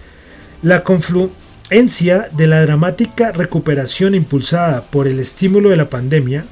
La 0.61 0.83
conflu 0.83 1.31
de 1.69 2.47
la 2.47 2.61
dramática 2.61 3.33
recuperación 3.33 4.15
impulsada 4.15 4.89
por 4.89 5.07
el 5.07 5.19
estímulo 5.19 5.69
de 5.69 5.75
la 5.75 5.89
pandemia, 5.89 6.45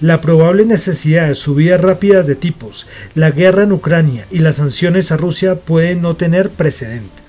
la 0.00 0.20
probable 0.20 0.64
necesidad 0.64 1.28
de 1.28 1.34
subidas 1.34 1.80
rápidas 1.80 2.26
de 2.26 2.36
tipos, 2.36 2.86
la 3.14 3.30
guerra 3.30 3.64
en 3.64 3.72
Ucrania 3.72 4.26
y 4.30 4.38
las 4.38 4.56
sanciones 4.56 5.12
a 5.12 5.18
Rusia 5.18 5.56
pueden 5.56 6.00
no 6.00 6.16
tener 6.16 6.50
precedentes. 6.50 7.21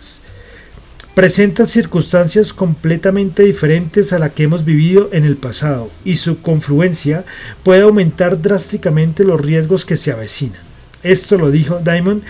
Presenta 1.16 1.68
circunstancias 1.68 2.54
completamente 2.54 3.44
diferentes 3.44 4.14
a 4.14 4.20
la 4.20 4.30
que 4.30 4.44
hemos 4.44 4.66
vivido 4.66 5.10
en 5.12 5.26
el 5.26 5.38
pasado 5.38 5.92
y 6.04 6.16
su 6.16 6.42
confluencia 6.42 7.24
puede 7.62 7.84
aumentar 7.84 8.42
drásticamente 8.42 9.24
los 9.24 9.40
riesgos 9.40 9.86
que 9.86 9.96
se 9.96 10.12
avecinan. 10.12 10.62
Esto 11.04 11.38
lo 11.38 11.52
dijo 11.52 11.80
Diamond 11.84 12.24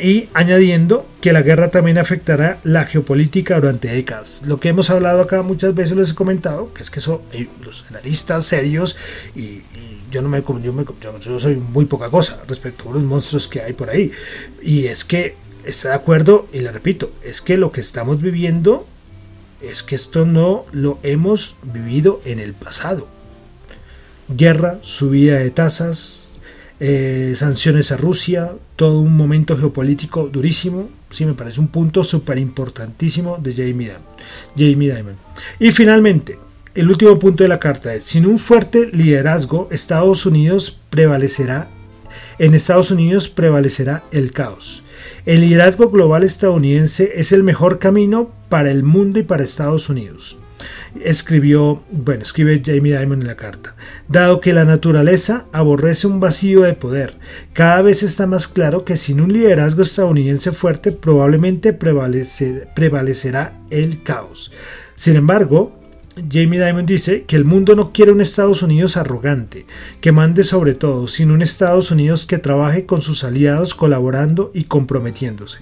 y 0.00 0.30
añadiendo 0.32 1.06
que 1.20 1.34
la 1.34 1.42
guerra 1.42 1.70
también 1.70 1.98
afectará 1.98 2.60
la 2.64 2.86
geopolítica 2.86 3.56
durante 3.56 3.88
décadas. 3.88 4.40
Lo 4.46 4.58
que 4.58 4.70
hemos 4.70 4.88
hablado 4.88 5.20
acá 5.20 5.42
muchas 5.42 5.74
veces 5.74 5.94
les 5.98 6.12
he 6.12 6.14
comentado, 6.14 6.72
que 6.72 6.82
es 6.82 6.88
que 6.88 7.00
eso, 7.00 7.20
eh, 7.34 7.46
los 7.62 7.84
analistas 7.90 8.46
serios, 8.46 8.96
y, 9.36 9.60
yo 10.10 10.22
no 10.22 10.30
me, 10.30 10.42
yo, 10.62 10.72
me, 10.72 10.86
yo 11.20 11.38
soy 11.38 11.56
muy 11.56 11.84
poca 11.84 12.08
cosa 12.08 12.42
respecto 12.48 12.88
a 12.88 12.94
los 12.94 13.02
monstruos 13.02 13.46
que 13.46 13.60
hay 13.60 13.74
por 13.74 13.90
ahí, 13.90 14.10
y 14.62 14.86
es 14.86 15.04
que 15.04 15.36
está 15.64 15.90
de 15.90 15.94
acuerdo, 15.94 16.48
y 16.52 16.60
le 16.60 16.72
repito, 16.72 17.12
es 17.24 17.40
que 17.40 17.56
lo 17.56 17.72
que 17.72 17.80
estamos 17.80 18.20
viviendo 18.20 18.86
es 19.60 19.82
que 19.82 19.94
esto 19.94 20.24
no 20.26 20.64
lo 20.72 20.98
hemos 21.02 21.56
vivido 21.62 22.20
en 22.24 22.38
el 22.38 22.54
pasado. 22.54 23.06
Guerra, 24.28 24.78
subida 24.82 25.38
de 25.38 25.50
tasas, 25.50 26.28
eh, 26.82 27.34
sanciones 27.36 27.92
a 27.92 27.98
Rusia, 27.98 28.52
todo 28.76 29.00
un 29.00 29.14
momento 29.14 29.56
geopolítico 29.56 30.28
durísimo. 30.28 30.88
Sí, 31.10 31.26
me 31.26 31.34
parece 31.34 31.60
un 31.60 31.68
punto 31.68 32.04
súper 32.04 32.38
importantísimo 32.38 33.36
de 33.38 33.52
Jamie 33.52 33.92
Dimon. 34.54 35.16
Y 35.58 35.72
finalmente, 35.72 36.38
el 36.74 36.88
último 36.88 37.18
punto 37.18 37.42
de 37.42 37.48
la 37.48 37.58
carta 37.58 37.92
es, 37.94 38.04
sin 38.04 38.24
un 38.24 38.38
fuerte 38.38 38.88
liderazgo, 38.92 39.68
Estados 39.70 40.24
Unidos 40.24 40.78
prevalecerá, 40.88 41.68
en 42.38 42.54
Estados 42.54 42.90
Unidos 42.90 43.28
prevalecerá 43.28 44.04
el 44.12 44.30
caos. 44.30 44.82
El 45.26 45.40
liderazgo 45.40 45.90
global 45.90 46.22
estadounidense 46.22 47.12
es 47.14 47.32
el 47.32 47.42
mejor 47.42 47.78
camino 47.78 48.30
para 48.48 48.70
el 48.70 48.82
mundo 48.82 49.18
y 49.18 49.22
para 49.22 49.44
Estados 49.44 49.88
Unidos 49.88 50.38
escribió, 51.02 51.82
bueno, 51.90 52.22
escribe 52.22 52.62
Jamie 52.64 52.98
Dimon 52.98 53.20
en 53.20 53.26
la 53.26 53.36
carta, 53.36 53.74
dado 54.08 54.40
que 54.40 54.52
la 54.52 54.64
naturaleza 54.64 55.46
aborrece 55.52 56.06
un 56.06 56.20
vacío 56.20 56.62
de 56.62 56.74
poder, 56.74 57.14
cada 57.52 57.82
vez 57.82 58.02
está 58.02 58.26
más 58.26 58.48
claro 58.48 58.84
que 58.84 58.96
sin 58.96 59.20
un 59.20 59.32
liderazgo 59.32 59.82
estadounidense 59.82 60.52
fuerte 60.52 60.92
probablemente 60.92 61.72
prevalecerá 61.72 63.52
el 63.70 64.02
caos. 64.02 64.52
Sin 64.94 65.16
embargo, 65.16 65.79
Jamie 66.16 66.60
Dimon 66.60 66.86
dice 66.86 67.22
que 67.22 67.36
el 67.36 67.44
mundo 67.44 67.76
no 67.76 67.92
quiere 67.92 68.10
un 68.10 68.20
Estados 68.20 68.62
Unidos 68.62 68.96
arrogante, 68.96 69.66
que 70.00 70.10
mande 70.10 70.42
sobre 70.42 70.74
todo, 70.74 71.06
sino 71.06 71.34
un 71.34 71.42
Estados 71.42 71.92
Unidos 71.92 72.26
que 72.26 72.38
trabaje 72.38 72.84
con 72.84 73.00
sus 73.00 73.22
aliados 73.22 73.76
colaborando 73.76 74.50
y 74.52 74.64
comprometiéndose. 74.64 75.60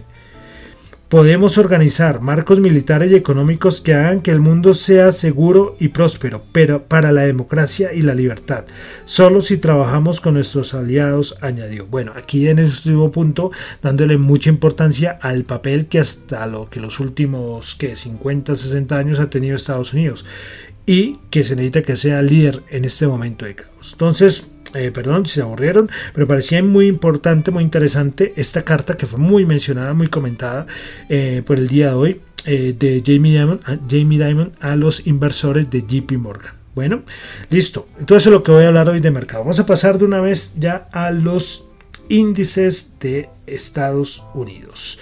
Podemos 1.09 1.57
organizar 1.57 2.21
marcos 2.21 2.61
militares 2.61 3.11
y 3.11 3.15
económicos 3.15 3.81
que 3.81 3.95
hagan 3.95 4.21
que 4.21 4.31
el 4.31 4.41
mundo 4.41 4.75
sea 4.75 5.11
seguro 5.11 5.75
y 5.81 5.89
próspero, 5.89 6.45
pero 6.53 6.85
para 6.85 7.13
la 7.13 7.23
democracia 7.23 7.95
y 7.95 8.03
la 8.03 8.15
libertad, 8.15 8.67
solo 9.07 9.41
si 9.41 9.57
trabajamos 9.57 10.21
con 10.21 10.35
nuestros 10.35 10.75
aliados, 10.75 11.39
añadió. 11.41 11.87
Bueno, 11.87 12.13
aquí 12.15 12.47
en 12.47 12.59
el 12.59 12.67
último 12.67 13.11
punto, 13.11 13.51
dándole 13.81 14.19
mucha 14.19 14.51
importancia 14.51 15.19
al 15.23 15.45
papel 15.45 15.87
que 15.87 15.99
hasta 15.99 16.47
lo 16.47 16.69
que 16.69 16.79
los 16.79 17.01
últimos 17.01 17.75
que 17.75 17.97
50, 17.97 18.55
60 18.55 18.99
años 18.99 19.19
ha 19.19 19.31
tenido 19.31 19.57
Estados 19.57 19.95
Unidos 19.95 20.27
y 20.85 21.21
que 21.31 21.43
se 21.43 21.57
necesita 21.57 21.85
que 21.85 21.97
sea 21.97 22.21
líder 22.21 22.63
en 22.69 22.85
este 22.85 23.07
momento 23.07 23.47
de 23.47 23.55
caos. 23.55 23.93
Entonces, 23.93 24.51
eh, 24.75 24.91
perdón 24.93 25.27
si 25.27 25.35
se 25.37 25.43
aburrieron, 25.43 25.91
pero 26.13 26.27
parecía 26.27 26.63
muy 26.63 26.87
importante, 26.87 27.51
muy 27.51 27.65
interesante 27.65 28.33
esta 28.37 28.63
carta 28.65 28.97
que 28.97 29.07
fue 29.07 29.19
muy 29.19 29.47
mencionada, 29.47 29.95
muy 29.95 30.09
comentada 30.09 30.67
eh, 31.09 31.43
por 31.47 31.59
el 31.59 31.69
día 31.69 31.89
de 31.89 31.95
hoy 31.95 32.21
eh, 32.45 32.75
de 32.79 33.03
Jamie 33.05 33.39
Dimon, 33.89 34.53
a, 34.61 34.73
a 34.73 34.77
los 34.77 35.07
inversores 35.07 35.71
de 35.71 35.83
JP 35.83 36.13
Morgan. 36.19 36.55
Bueno, 36.75 37.03
listo. 37.51 37.89
Entonces 37.99 38.27
es 38.27 38.33
lo 38.33 38.43
que 38.43 38.53
voy 38.53 38.65
a 38.65 38.69
hablar 38.69 38.89
hoy 38.89 39.01
de 39.01 39.11
mercado. 39.11 39.43
Vamos 39.43 39.59
a 39.59 39.67
pasar 39.67 39.99
de 39.99 40.05
una 40.05 40.21
vez 40.21 40.53
ya 40.59 40.89
a 40.93 41.11
los 41.11 41.67
índices 42.09 42.95
de 43.01 43.29
Estados 43.47 44.25
Unidos. 44.35 44.99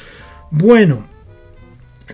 Bueno, 0.50 1.06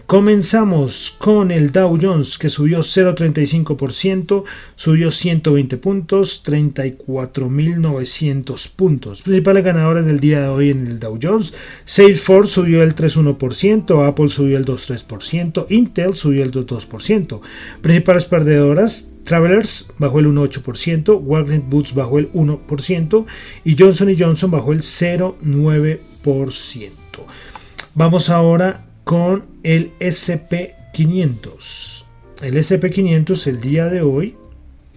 Comenzamos 0.07 1.15
con 1.19 1.51
el 1.51 1.71
Dow 1.71 1.99
Jones 2.01 2.39
que 2.39 2.49
subió 2.49 2.79
0,35%, 2.79 4.45
subió 4.75 5.11
120 5.11 5.77
puntos, 5.77 6.43
34.900 6.47 8.71
puntos. 8.75 9.21
Principales 9.21 9.63
ganadores 9.63 10.07
del 10.07 10.19
día 10.19 10.41
de 10.41 10.49
hoy 10.49 10.71
en 10.71 10.87
el 10.87 10.99
Dow 10.99 11.19
Jones, 11.23 11.53
Salesforce 11.85 12.53
subió 12.53 12.83
el 12.83 12.95
3,1%, 12.95 14.09
Apple 14.09 14.31
subió 14.31 14.57
el 14.57 14.65
2,3%, 14.65 15.67
Intel 15.69 16.17
subió 16.17 16.43
el 16.43 16.53
2,2%. 16.53 17.43
Principales 17.83 18.25
perdedoras, 18.25 19.11
Travelers 19.25 19.93
bajó 19.99 20.21
el 20.21 20.29
1,8%, 20.29 21.21
Walgreens 21.23 21.69
Boots 21.69 21.95
bajó 21.95 22.19
el 22.19 22.33
1% 22.33 23.27
y 23.65 23.77
Johnson 23.79 24.17
Johnson 24.19 24.51
bajó 24.51 24.73
el 24.73 24.81
0,9%. 24.81 26.91
Vamos 27.95 28.31
ahora 28.31 28.87
con 29.05 29.45
el 29.63 29.93
SP500. 29.99 32.05
El 32.43 32.57
SP500 32.57 33.47
el 33.47 33.61
día 33.61 33.87
de 33.87 34.03
hoy, 34.03 34.37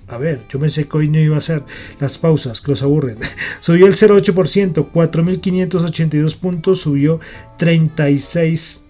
a 0.07 0.17
ver, 0.17 0.41
yo 0.49 0.59
pensé 0.59 0.87
que 0.87 0.97
hoy 0.97 1.09
no 1.09 1.19
iba 1.19 1.37
a 1.37 1.41
ser 1.41 1.63
las 1.99 2.17
pausas, 2.17 2.61
que 2.61 2.71
los 2.71 2.81
aburren. 2.83 3.17
Subió 3.59 3.87
el 3.87 3.93
0,8%, 3.93 4.91
4.582 4.91 6.37
puntos, 6.37 6.81
subió 6.81 7.19
36 7.57 8.85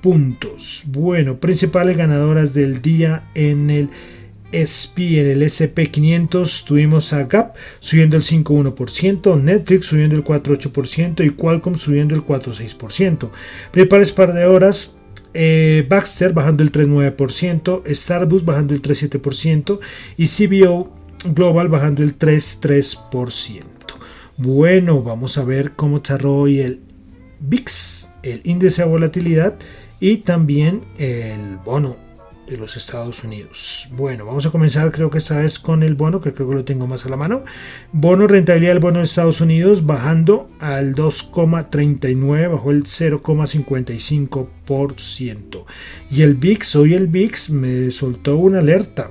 puntos. 0.00 0.82
Bueno, 0.86 1.38
principales 1.38 1.96
ganadoras 1.96 2.54
del 2.54 2.82
día 2.82 3.28
en 3.34 3.70
el 3.70 3.90
SP 4.52 5.18
en 5.18 5.26
el 5.26 5.42
SP500 5.42 6.64
tuvimos 6.64 7.12
a 7.12 7.24
Gap 7.24 7.54
subiendo 7.80 8.16
el 8.16 8.22
5,1%, 8.22 9.40
Netflix 9.40 9.86
subiendo 9.86 10.16
el 10.16 10.24
4,8% 10.24 11.24
y 11.24 11.30
Qualcomm 11.30 11.74
subiendo 11.74 12.14
el 12.14 12.24
4,6%. 12.24 13.30
Prepares 13.72 14.12
par 14.12 14.32
de 14.32 14.46
horas, 14.46 14.94
eh, 15.34 15.86
Baxter 15.88 16.32
bajando 16.32 16.62
el 16.62 16.70
3,9%, 16.70 17.82
Starbucks 17.86 18.44
bajando 18.44 18.74
el 18.74 18.82
3,7% 18.82 19.80
y 20.16 20.26
CBO 20.26 20.92
global 21.24 21.68
bajando 21.68 22.02
el 22.02 22.18
3,3%. 22.18 23.62
Bueno, 24.36 25.02
vamos 25.02 25.38
a 25.38 25.44
ver 25.44 25.72
cómo 25.72 26.00
cerró 26.04 26.36
hoy 26.36 26.60
el 26.60 26.80
VIX, 27.40 28.08
el 28.22 28.40
índice 28.44 28.82
de 28.82 28.88
volatilidad 28.88 29.54
y 30.00 30.18
también 30.18 30.82
el 30.98 31.58
bono 31.64 32.01
de 32.46 32.56
los 32.56 32.76
Estados 32.76 33.24
Unidos. 33.24 33.88
Bueno, 33.92 34.24
vamos 34.26 34.46
a 34.46 34.50
comenzar 34.50 34.92
creo 34.92 35.10
que 35.10 35.18
esta 35.18 35.38
vez 35.38 35.58
con 35.58 35.82
el 35.82 35.94
bono, 35.94 36.20
que 36.20 36.32
creo 36.32 36.48
que 36.50 36.56
lo 36.56 36.64
tengo 36.64 36.86
más 36.86 37.04
a 37.06 37.08
la 37.08 37.16
mano. 37.16 37.42
Bono 37.92 38.26
rentabilidad 38.26 38.72
del 38.72 38.80
bono 38.80 38.98
de 38.98 39.04
Estados 39.04 39.40
Unidos 39.40 39.86
bajando 39.86 40.50
al 40.58 40.94
2,39, 40.94 42.50
bajó 42.50 42.70
el 42.70 42.84
0,55%. 42.84 45.64
Y 46.10 46.20
el 46.22 46.34
VIX, 46.34 46.76
hoy 46.76 46.94
el 46.94 47.06
VIX 47.06 47.50
me 47.50 47.90
soltó 47.90 48.36
una 48.36 48.58
alerta 48.58 49.10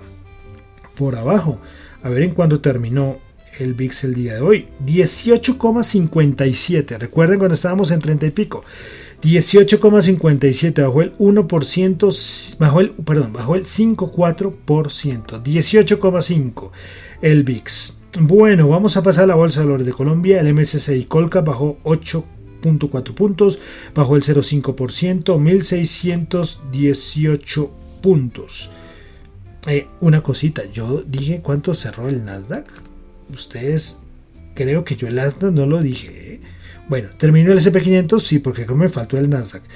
por 0.96 1.16
abajo. 1.16 1.60
A 2.04 2.10
ver 2.10 2.24
en 2.24 2.32
cuándo 2.32 2.60
terminó 2.62 3.20
el 3.60 3.74
VIX 3.74 4.04
el 4.06 4.14
día 4.16 4.36
de 4.36 4.42
hoy. 4.42 4.68
18,57. 4.86 6.98
Recuerden 6.98 7.40
cuando 7.40 7.56
estábamos 7.56 7.92
en 7.92 8.02
30 8.02 8.28
y 8.28 8.32
pico. 8.32 8.64
18,57 9.22 10.82
bajó 10.82 11.02
el 11.02 11.18
1%, 11.18 12.58
bajó 12.58 12.82
el, 12.82 12.92
perdón, 12.92 13.34
bajó 13.34 13.56
el 13.56 13.66
5,4%, 13.66 15.44
18,5 15.44 16.72
el 17.22 17.44
VIX. 17.44 17.98
Bueno, 18.20 18.68
vamos 18.68 18.98
a 18.98 19.04
pasar 19.04 19.26
a 19.26 19.28
la 19.28 19.36
Bolsa 19.36 19.60
de 19.60 19.68
Valores 19.68 19.86
de 19.86 19.94
Colombia, 19.94 20.42
el 20.42 20.52
MSCI 20.54 21.06
Colca 21.06 21.42
bajó 21.42 21.78
8.4 21.84 23.14
puntos, 23.14 23.60
bajó 23.94 24.16
el 24.16 24.24
0,5%, 24.24 25.40
1618 25.40 27.72
puntos. 28.02 28.72
Eh, 29.68 29.86
una 30.00 30.24
cosita, 30.24 30.64
yo 30.72 31.04
dije 31.04 31.42
cuánto 31.44 31.76
cerró 31.76 32.10
el 32.10 32.26
Nasdaq. 32.26 32.66
Ustedes, 33.32 34.00
creo 34.56 34.84
que 34.84 34.96
yo 34.96 35.08
el 35.08 35.14
Nasdaq 35.16 35.54
no 35.54 35.68
lo 35.68 35.80
dije. 35.82 36.34
¿eh? 36.34 36.42
Bueno, 36.92 37.08
terminó 37.18 37.54
el 37.54 37.60
SP500, 37.60 38.20
sí, 38.20 38.40
porque 38.40 38.66
creo 38.66 38.76
que 38.76 38.84
me 38.84 38.90
faltó 38.90 39.18
el 39.18 39.30
Nasdaq. 39.30 39.64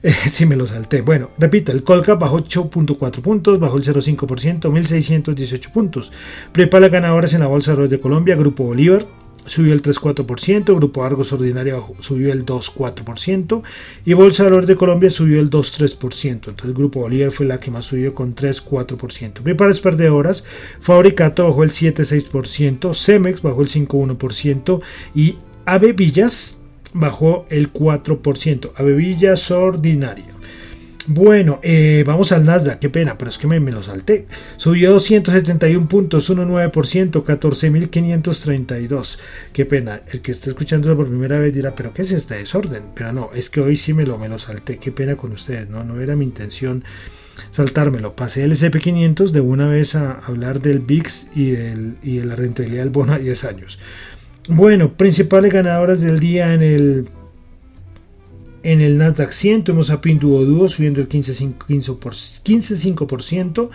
Eh, 0.00 0.12
sí, 0.12 0.46
me 0.46 0.54
lo 0.54 0.64
salté. 0.64 1.00
Bueno, 1.00 1.30
repito, 1.38 1.72
el 1.72 1.82
Colca 1.82 2.14
bajó 2.14 2.38
8.4 2.38 3.20
puntos, 3.20 3.58
bajó 3.58 3.78
el 3.78 3.82
0.5%, 3.82 4.70
1.618 4.70 5.72
puntos. 5.72 6.12
Prepara 6.52 6.88
ganadores 6.88 7.34
en 7.34 7.40
la 7.40 7.48
Bolsa 7.48 7.74
de 7.74 7.88
de 7.88 7.98
Colombia, 7.98 8.36
Grupo 8.36 8.62
Bolívar, 8.62 9.04
subió 9.46 9.72
el 9.72 9.82
3,4%, 9.82 10.76
Grupo 10.76 11.02
Argos 11.02 11.32
Ordinaria 11.32 11.82
subió 11.98 12.32
el 12.32 12.46
2,4% 12.46 13.62
y 14.04 14.12
Bolsa 14.12 14.44
de 14.44 14.50
Valores 14.50 14.68
de 14.68 14.76
Colombia 14.76 15.10
subió 15.10 15.40
el 15.40 15.50
2,3%. 15.50 16.28
Entonces 16.28 16.74
Grupo 16.74 17.00
Bolívar 17.00 17.32
fue 17.32 17.46
la 17.46 17.58
que 17.58 17.72
más 17.72 17.86
subió 17.86 18.14
con 18.14 18.36
3,4%. 18.36 19.42
Preparas 19.42 19.80
perdedoras, 19.80 20.44
Fabricato 20.78 21.48
bajó 21.48 21.64
el 21.64 21.70
7,6%, 21.70 22.94
Cemex 22.94 23.42
bajó 23.42 23.62
el 23.62 23.68
5,1% 23.68 24.80
y 25.14 25.38
Ave 25.68 25.94
bajó 26.94 27.46
el 27.50 27.70
4%. 27.72 28.72
Ave 28.74 28.94
Villas 28.94 29.50
Ordinaria. 29.50 30.34
Bueno, 31.06 31.60
eh, 31.62 32.04
vamos 32.06 32.32
al 32.32 32.46
Nasdaq, 32.46 32.78
qué 32.78 32.88
pena, 32.88 33.18
pero 33.18 33.30
es 33.30 33.36
que 33.36 33.46
me, 33.46 33.60
me 33.60 33.70
lo 33.70 33.82
salté. 33.82 34.26
Subió 34.56 34.92
271 34.92 35.86
puntos, 35.86 36.30
1,9%, 36.30 37.22
14.532. 37.22 39.18
Qué 39.52 39.66
pena, 39.66 40.00
el 40.10 40.22
que 40.22 40.32
está 40.32 40.48
escuchando 40.48 40.96
por 40.96 41.08
primera 41.08 41.38
vez 41.38 41.52
dirá, 41.52 41.74
pero 41.74 41.92
¿qué 41.92 42.00
es 42.00 42.12
este 42.12 42.36
desorden? 42.36 42.84
Pero 42.94 43.12
no, 43.12 43.30
es 43.34 43.50
que 43.50 43.60
hoy 43.60 43.76
sí 43.76 43.92
me 43.92 44.06
lo, 44.06 44.16
me 44.16 44.30
lo 44.30 44.38
salté, 44.38 44.78
qué 44.78 44.90
pena 44.90 45.16
con 45.16 45.32
ustedes, 45.32 45.68
no, 45.68 45.84
no 45.84 46.00
era 46.00 46.16
mi 46.16 46.24
intención 46.24 46.82
saltármelo. 47.50 48.16
Pasé 48.16 48.44
el 48.44 48.52
SP500 48.52 49.30
de 49.30 49.40
una 49.40 49.68
vez 49.68 49.94
a 49.94 50.12
hablar 50.26 50.60
del 50.60 50.80
VIX 50.80 51.28
y, 51.34 51.50
del, 51.50 51.96
y 52.02 52.16
de 52.18 52.26
la 52.26 52.36
rentabilidad 52.36 52.84
del 52.84 52.90
bono 52.90 53.12
a 53.12 53.18
10 53.18 53.44
años. 53.44 53.78
Bueno, 54.48 54.96
principales 54.96 55.52
ganadoras 55.52 56.00
del 56.00 56.18
día 56.20 56.54
en 56.54 56.62
el 56.62 57.06
en 58.62 58.80
el 58.80 58.96
Nasdaq 58.96 59.30
100 59.30 59.64
tuvimos 59.64 59.90
a 59.90 60.00
Pinduoduo 60.00 60.68
subiendo 60.68 61.02
el 61.02 61.08
15,5%, 61.08 63.68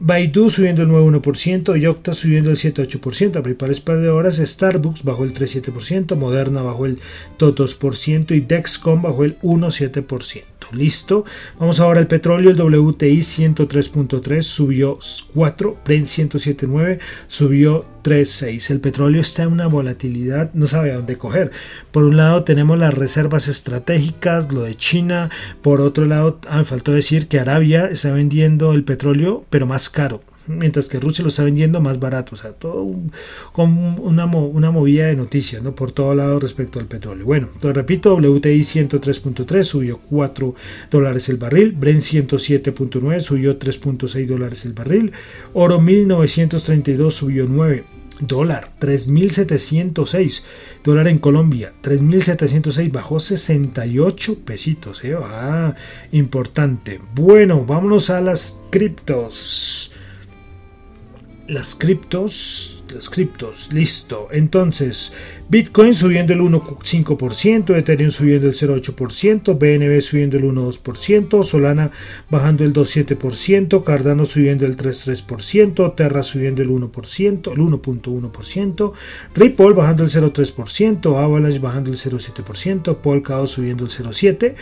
Baidu 0.00 0.50
subiendo 0.50 0.82
el 0.82 0.88
9,1%, 0.88 1.76
Yocta 1.76 2.14
subiendo 2.14 2.50
el 2.50 2.56
7,8%, 2.56 3.36
a 3.36 3.42
principales 3.42 3.80
perdedoras, 3.80 4.36
Starbucks 4.36 5.02
bajó 5.02 5.24
el 5.24 5.34
3,7%, 5.34 6.14
Moderna 6.16 6.62
bajó 6.62 6.86
el 6.86 7.00
2,2% 7.38 8.36
y 8.36 8.40
Dexcom 8.40 9.02
bajó 9.02 9.24
el 9.24 9.38
1,7%. 9.40 10.44
Listo. 10.72 11.24
Vamos 11.58 11.80
ahora 11.80 12.00
al 12.00 12.06
petróleo, 12.06 12.50
el 12.50 12.60
WTI 12.60 13.20
103.3 13.20 14.42
subió 14.42 14.98
4, 15.34 15.78
Brent 15.84 16.06
107.9 16.06 16.98
subió 17.26 17.84
3.6. 18.08 18.70
El 18.70 18.80
petróleo 18.80 19.20
está 19.20 19.42
en 19.42 19.52
una 19.52 19.66
volatilidad, 19.66 20.50
no 20.54 20.66
sabe 20.66 20.92
a 20.92 20.96
dónde 20.96 21.18
coger. 21.18 21.50
Por 21.90 22.04
un 22.04 22.16
lado 22.16 22.42
tenemos 22.44 22.78
las 22.78 22.94
reservas 22.94 23.48
estratégicas, 23.48 24.50
lo 24.50 24.62
de 24.62 24.76
China. 24.76 25.30
Por 25.60 25.82
otro 25.82 26.06
lado, 26.06 26.40
ah, 26.48 26.58
me 26.58 26.64
faltó 26.64 26.92
decir 26.92 27.28
que 27.28 27.38
Arabia 27.38 27.86
está 27.86 28.10
vendiendo 28.12 28.72
el 28.72 28.84
petróleo, 28.84 29.44
pero 29.50 29.66
más 29.66 29.90
caro 29.90 30.20
mientras 30.46 30.88
que 30.88 30.98
Rusia 30.98 31.22
lo 31.22 31.28
está 31.28 31.44
vendiendo 31.44 31.78
más 31.80 32.00
barato. 32.00 32.34
O 32.34 32.38
sea, 32.38 32.52
todo 32.52 32.90
con 33.52 33.76
una, 34.00 34.24
una, 34.24 34.70
movida 34.70 35.08
de 35.08 35.14
noticias, 35.14 35.62
¿no? 35.62 35.74
Por 35.74 35.92
todo 35.92 36.14
lado 36.14 36.40
respecto 36.40 36.80
al 36.80 36.86
petróleo. 36.86 37.26
Bueno, 37.26 37.48
repito, 37.60 38.14
WTI 38.14 38.60
103.3 38.60 39.62
subió 39.62 39.98
4 40.08 40.54
dólares 40.90 41.28
el 41.28 41.36
barril, 41.36 41.72
Brent 41.72 42.00
107.9 42.00 43.20
subió 43.20 43.58
3.6 43.58 44.26
dólares 44.26 44.64
el 44.64 44.72
barril, 44.72 45.12
oro 45.52 45.78
1932 45.80 47.14
subió 47.14 47.46
9 47.46 47.97
dólar 48.20 48.72
3.706 48.80 50.42
dólar 50.84 51.08
en 51.08 51.18
Colombia 51.18 51.72
3.706 51.82 52.92
bajó 52.92 53.20
68 53.20 54.38
pesitos 54.44 55.04
¿eh? 55.04 55.16
ah, 55.22 55.74
importante. 56.12 57.00
Bueno 57.14 57.64
vámonos 57.64 58.10
a 58.10 58.20
las 58.20 58.58
criptos 58.70 59.92
las 61.48 61.74
criptos, 61.74 62.84
las 62.92 63.08
criptos, 63.08 63.72
listo. 63.72 64.28
Entonces, 64.30 65.14
Bitcoin 65.48 65.94
subiendo 65.94 66.34
el 66.34 66.40
1,5%, 66.40 67.74
Ethereum 67.74 68.10
subiendo 68.10 68.48
el 68.48 68.54
0,8%, 68.54 69.58
BNB 69.58 70.00
subiendo 70.02 70.36
el 70.36 70.44
1,2%, 70.44 71.42
Solana 71.42 71.90
bajando 72.28 72.64
el 72.64 72.74
2,7%, 72.74 73.82
Cardano 73.82 74.26
subiendo 74.26 74.66
el 74.66 74.76
3,3%, 74.76 75.94
Terra 75.94 76.22
subiendo 76.22 76.60
el 76.60 76.68
1%, 76.68 77.52
el 77.52 77.58
1,1%, 77.58 78.92
Ripple 79.34 79.72
bajando 79.72 80.04
el 80.04 80.10
0,3%, 80.10 81.18
Avalanche 81.18 81.58
bajando 81.60 81.90
el 81.90 81.96
0,7%, 81.96 82.98
Polkadot 82.98 83.46
subiendo 83.46 83.84
el 83.84 83.90
0,7% 83.90 84.54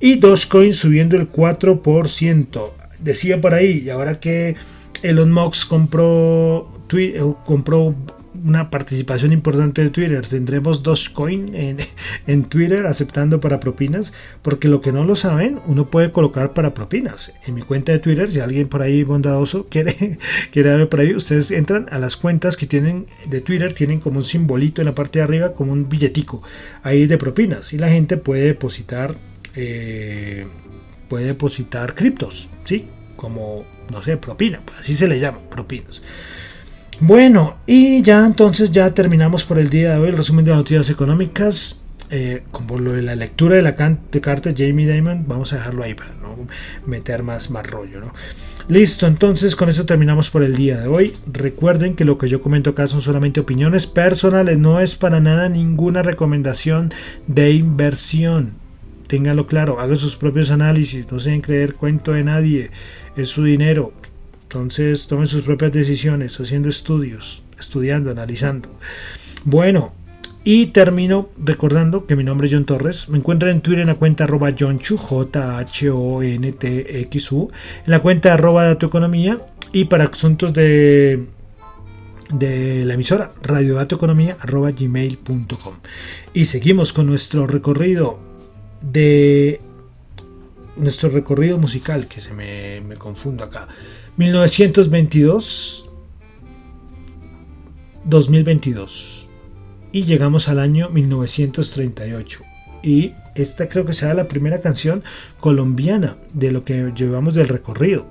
y 0.00 0.16
Dogecoin 0.16 0.72
subiendo 0.72 1.14
el 1.14 1.30
4%. 1.30 2.70
Decía 2.98 3.40
por 3.40 3.54
ahí, 3.54 3.82
y 3.84 3.90
ahora 3.90 4.18
que 4.18 4.56
Elon 5.04 5.30
Musk 5.30 5.68
compró, 5.68 6.66
Twitter, 6.86 7.20
eh, 7.20 7.34
compró 7.44 7.94
una 8.42 8.70
participación 8.70 9.32
importante 9.32 9.82
de 9.82 9.90
Twitter. 9.90 10.26
Tendremos 10.26 10.82
Dogecoin 10.82 11.54
en, 11.54 11.78
en 12.26 12.44
Twitter 12.44 12.86
aceptando 12.86 13.38
para 13.38 13.60
propinas, 13.60 14.14
porque 14.40 14.68
lo 14.68 14.80
que 14.80 14.92
no 14.92 15.04
lo 15.04 15.14
saben, 15.14 15.60
uno 15.66 15.90
puede 15.90 16.10
colocar 16.10 16.54
para 16.54 16.72
propinas. 16.72 17.32
En 17.46 17.54
mi 17.54 17.60
cuenta 17.60 17.92
de 17.92 17.98
Twitter, 17.98 18.30
si 18.30 18.40
alguien 18.40 18.66
por 18.66 18.80
ahí 18.80 19.04
bondadoso 19.04 19.66
quiere, 19.70 20.18
quiere 20.50 20.70
darme 20.70 20.86
por 20.86 21.00
ahí, 21.00 21.14
ustedes 21.14 21.50
entran 21.50 21.86
a 21.90 21.98
las 21.98 22.16
cuentas 22.16 22.56
que 22.56 22.66
tienen 22.66 23.06
de 23.28 23.42
Twitter, 23.42 23.74
tienen 23.74 24.00
como 24.00 24.16
un 24.16 24.24
simbolito 24.24 24.80
en 24.80 24.86
la 24.86 24.94
parte 24.94 25.18
de 25.18 25.24
arriba, 25.24 25.52
como 25.52 25.72
un 25.72 25.86
billetico 25.86 26.42
ahí 26.82 27.06
de 27.06 27.18
propinas, 27.18 27.74
y 27.74 27.78
la 27.78 27.90
gente 27.90 28.16
puede 28.16 28.44
depositar, 28.44 29.14
eh, 29.54 30.46
puede 31.10 31.26
depositar 31.26 31.94
criptos, 31.94 32.48
¿sí? 32.64 32.86
Como, 33.16 33.64
no 33.90 34.02
sé, 34.02 34.16
propina, 34.16 34.60
pues 34.64 34.80
así 34.80 34.94
se 34.94 35.08
le 35.08 35.20
llama, 35.20 35.38
propinas. 35.50 36.02
Bueno, 37.00 37.56
y 37.66 38.02
ya 38.02 38.24
entonces 38.24 38.70
ya 38.70 38.94
terminamos 38.94 39.44
por 39.44 39.58
el 39.58 39.68
día 39.68 39.92
de 39.92 39.98
hoy 39.98 40.08
el 40.08 40.16
resumen 40.16 40.44
de 40.44 40.52
noticias 40.52 40.90
económicas. 40.90 41.80
Eh, 42.10 42.44
como 42.50 42.78
lo 42.78 42.92
de 42.92 43.02
la 43.02 43.16
lectura 43.16 43.56
de 43.56 43.62
la 43.62 43.74
carta 43.74 44.52
de 44.52 44.54
Jamie 44.54 44.86
Dimon, 44.86 45.24
vamos 45.26 45.52
a 45.52 45.56
dejarlo 45.56 45.82
ahí 45.82 45.94
para 45.94 46.12
no 46.14 46.36
meter 46.86 47.22
más, 47.22 47.50
más 47.50 47.66
rollo. 47.66 48.00
¿no? 48.00 48.12
Listo, 48.68 49.06
entonces 49.06 49.56
con 49.56 49.68
eso 49.68 49.84
terminamos 49.84 50.30
por 50.30 50.42
el 50.42 50.54
día 50.54 50.80
de 50.80 50.86
hoy. 50.86 51.14
Recuerden 51.30 51.96
que 51.96 52.04
lo 52.04 52.16
que 52.16 52.28
yo 52.28 52.40
comento 52.40 52.70
acá 52.70 52.86
son 52.86 53.00
solamente 53.00 53.40
opiniones 53.40 53.86
personales, 53.86 54.58
no 54.58 54.80
es 54.80 54.94
para 54.94 55.20
nada 55.20 55.48
ninguna 55.48 56.02
recomendación 56.02 56.92
de 57.26 57.50
inversión. 57.50 58.63
Ténganlo 59.06 59.46
claro, 59.46 59.80
hagan 59.80 59.98
sus 59.98 60.16
propios 60.16 60.50
análisis, 60.50 61.10
no 61.10 61.20
se 61.20 61.30
den 61.30 61.40
creer 61.40 61.74
cuento 61.74 62.12
de 62.12 62.24
nadie 62.24 62.70
es 63.16 63.28
su 63.28 63.44
dinero. 63.44 63.92
Entonces 64.44 65.06
tomen 65.06 65.26
sus 65.26 65.42
propias 65.42 65.72
decisiones, 65.72 66.38
haciendo 66.40 66.68
estudios, 66.68 67.42
estudiando, 67.58 68.10
analizando. 68.10 68.68
Bueno, 69.44 69.92
y 70.44 70.66
termino 70.66 71.28
recordando 71.42 72.06
que 72.06 72.16
mi 72.16 72.24
nombre 72.24 72.46
es 72.46 72.52
John 72.52 72.64
Torres. 72.64 73.08
Me 73.08 73.18
encuentran 73.18 73.52
en 73.52 73.60
Twitter 73.62 73.80
en 73.80 73.88
la 73.88 73.94
cuenta 73.94 74.24
arroba 74.24 74.50
John-Chu, 74.58 74.96
J-H-O-N-T-X-U, 74.96 75.50
en 77.86 77.90
la 77.90 78.00
cuenta 78.00 78.34
arroba 78.34 78.72
Economía. 78.72 79.40
Y 79.72 79.86
para 79.86 80.04
asuntos 80.04 80.52
de 80.52 81.26
de 82.38 82.84
la 82.84 82.94
emisora 82.94 83.32
radiodatoeconomía.gmail.com 83.42 85.74
y 86.32 86.44
seguimos 86.46 86.92
con 86.92 87.06
nuestro 87.06 87.46
recorrido 87.46 88.18
de 88.90 89.60
nuestro 90.76 91.08
recorrido 91.08 91.58
musical 91.58 92.06
que 92.08 92.20
se 92.20 92.32
me, 92.34 92.82
confundo 92.96 93.44
acá. 93.44 93.68
1922 94.16 95.88
2022 98.04 99.28
y 99.92 100.04
llegamos 100.04 100.48
al 100.48 100.58
año 100.58 100.90
1938 100.90 102.44
y 102.82 103.12
esta 103.34 103.68
creo 103.68 103.86
que 103.86 103.92
será 103.94 104.14
la 104.14 104.28
primera 104.28 104.60
canción 104.60 105.02
colombiana 105.40 106.16
de 106.32 106.52
lo 106.52 106.64
que 106.64 106.92
llevamos 106.94 107.34
del 107.34 107.48
recorrido. 107.48 108.06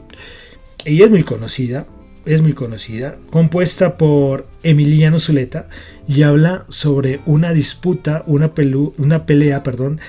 Ella 0.84 1.06
es 1.06 1.12
muy 1.12 1.24
conocida, 1.24 1.86
es 2.26 2.42
muy 2.42 2.54
conocida, 2.54 3.18
compuesta 3.30 3.98
por 3.98 4.48
Emiliano 4.64 5.20
Zuleta 5.20 5.70
y 6.08 6.24
habla 6.24 6.66
sobre 6.70 7.22
una 7.26 7.54
disputa, 7.54 8.24
una, 8.26 8.52
una 8.98 9.26
pelea, 9.26 9.64
perdón, 9.64 10.02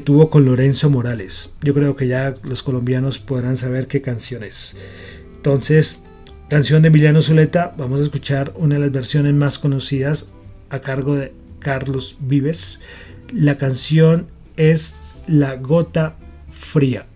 tuvo 0.00 0.30
con 0.30 0.44
Lorenzo 0.44 0.90
Morales. 0.90 1.52
Yo 1.62 1.74
creo 1.74 1.96
que 1.96 2.06
ya 2.06 2.34
los 2.42 2.62
colombianos 2.62 3.18
podrán 3.18 3.56
saber 3.56 3.86
qué 3.86 4.02
canción 4.02 4.42
es. 4.42 4.76
Entonces, 5.36 6.04
canción 6.48 6.82
de 6.82 6.88
Emiliano 6.88 7.22
Zuleta, 7.22 7.74
vamos 7.76 8.00
a 8.00 8.04
escuchar 8.04 8.52
una 8.56 8.76
de 8.76 8.80
las 8.80 8.92
versiones 8.92 9.34
más 9.34 9.58
conocidas 9.58 10.32
a 10.70 10.80
cargo 10.80 11.16
de 11.16 11.32
Carlos 11.58 12.16
Vives. 12.20 12.80
La 13.32 13.58
canción 13.58 14.26
es 14.56 14.94
La 15.26 15.56
Gota 15.56 16.16
Fría. 16.50 17.06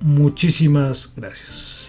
Muchísimas 0.00 1.14
gracias. 1.16 1.87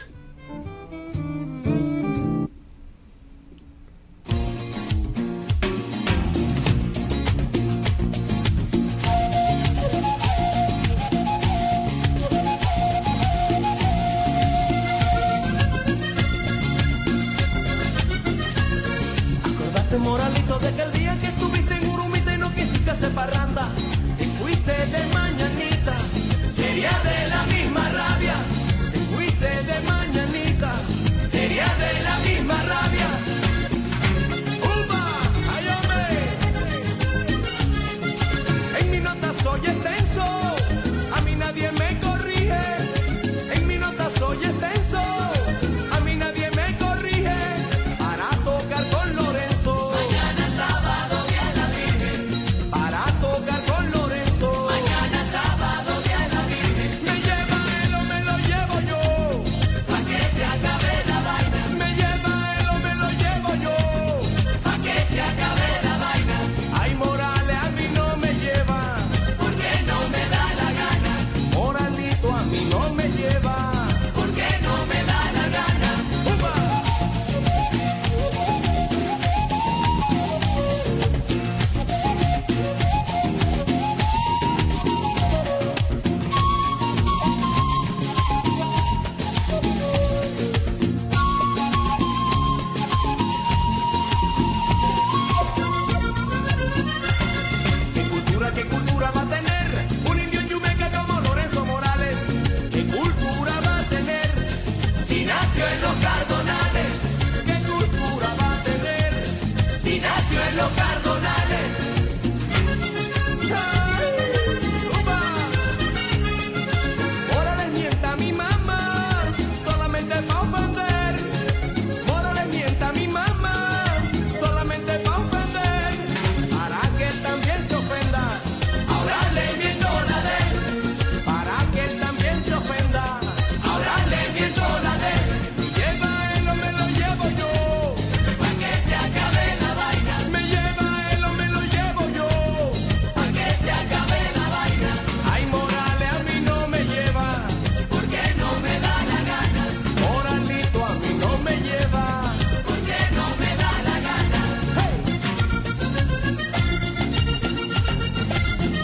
tocar. 105.90 106.19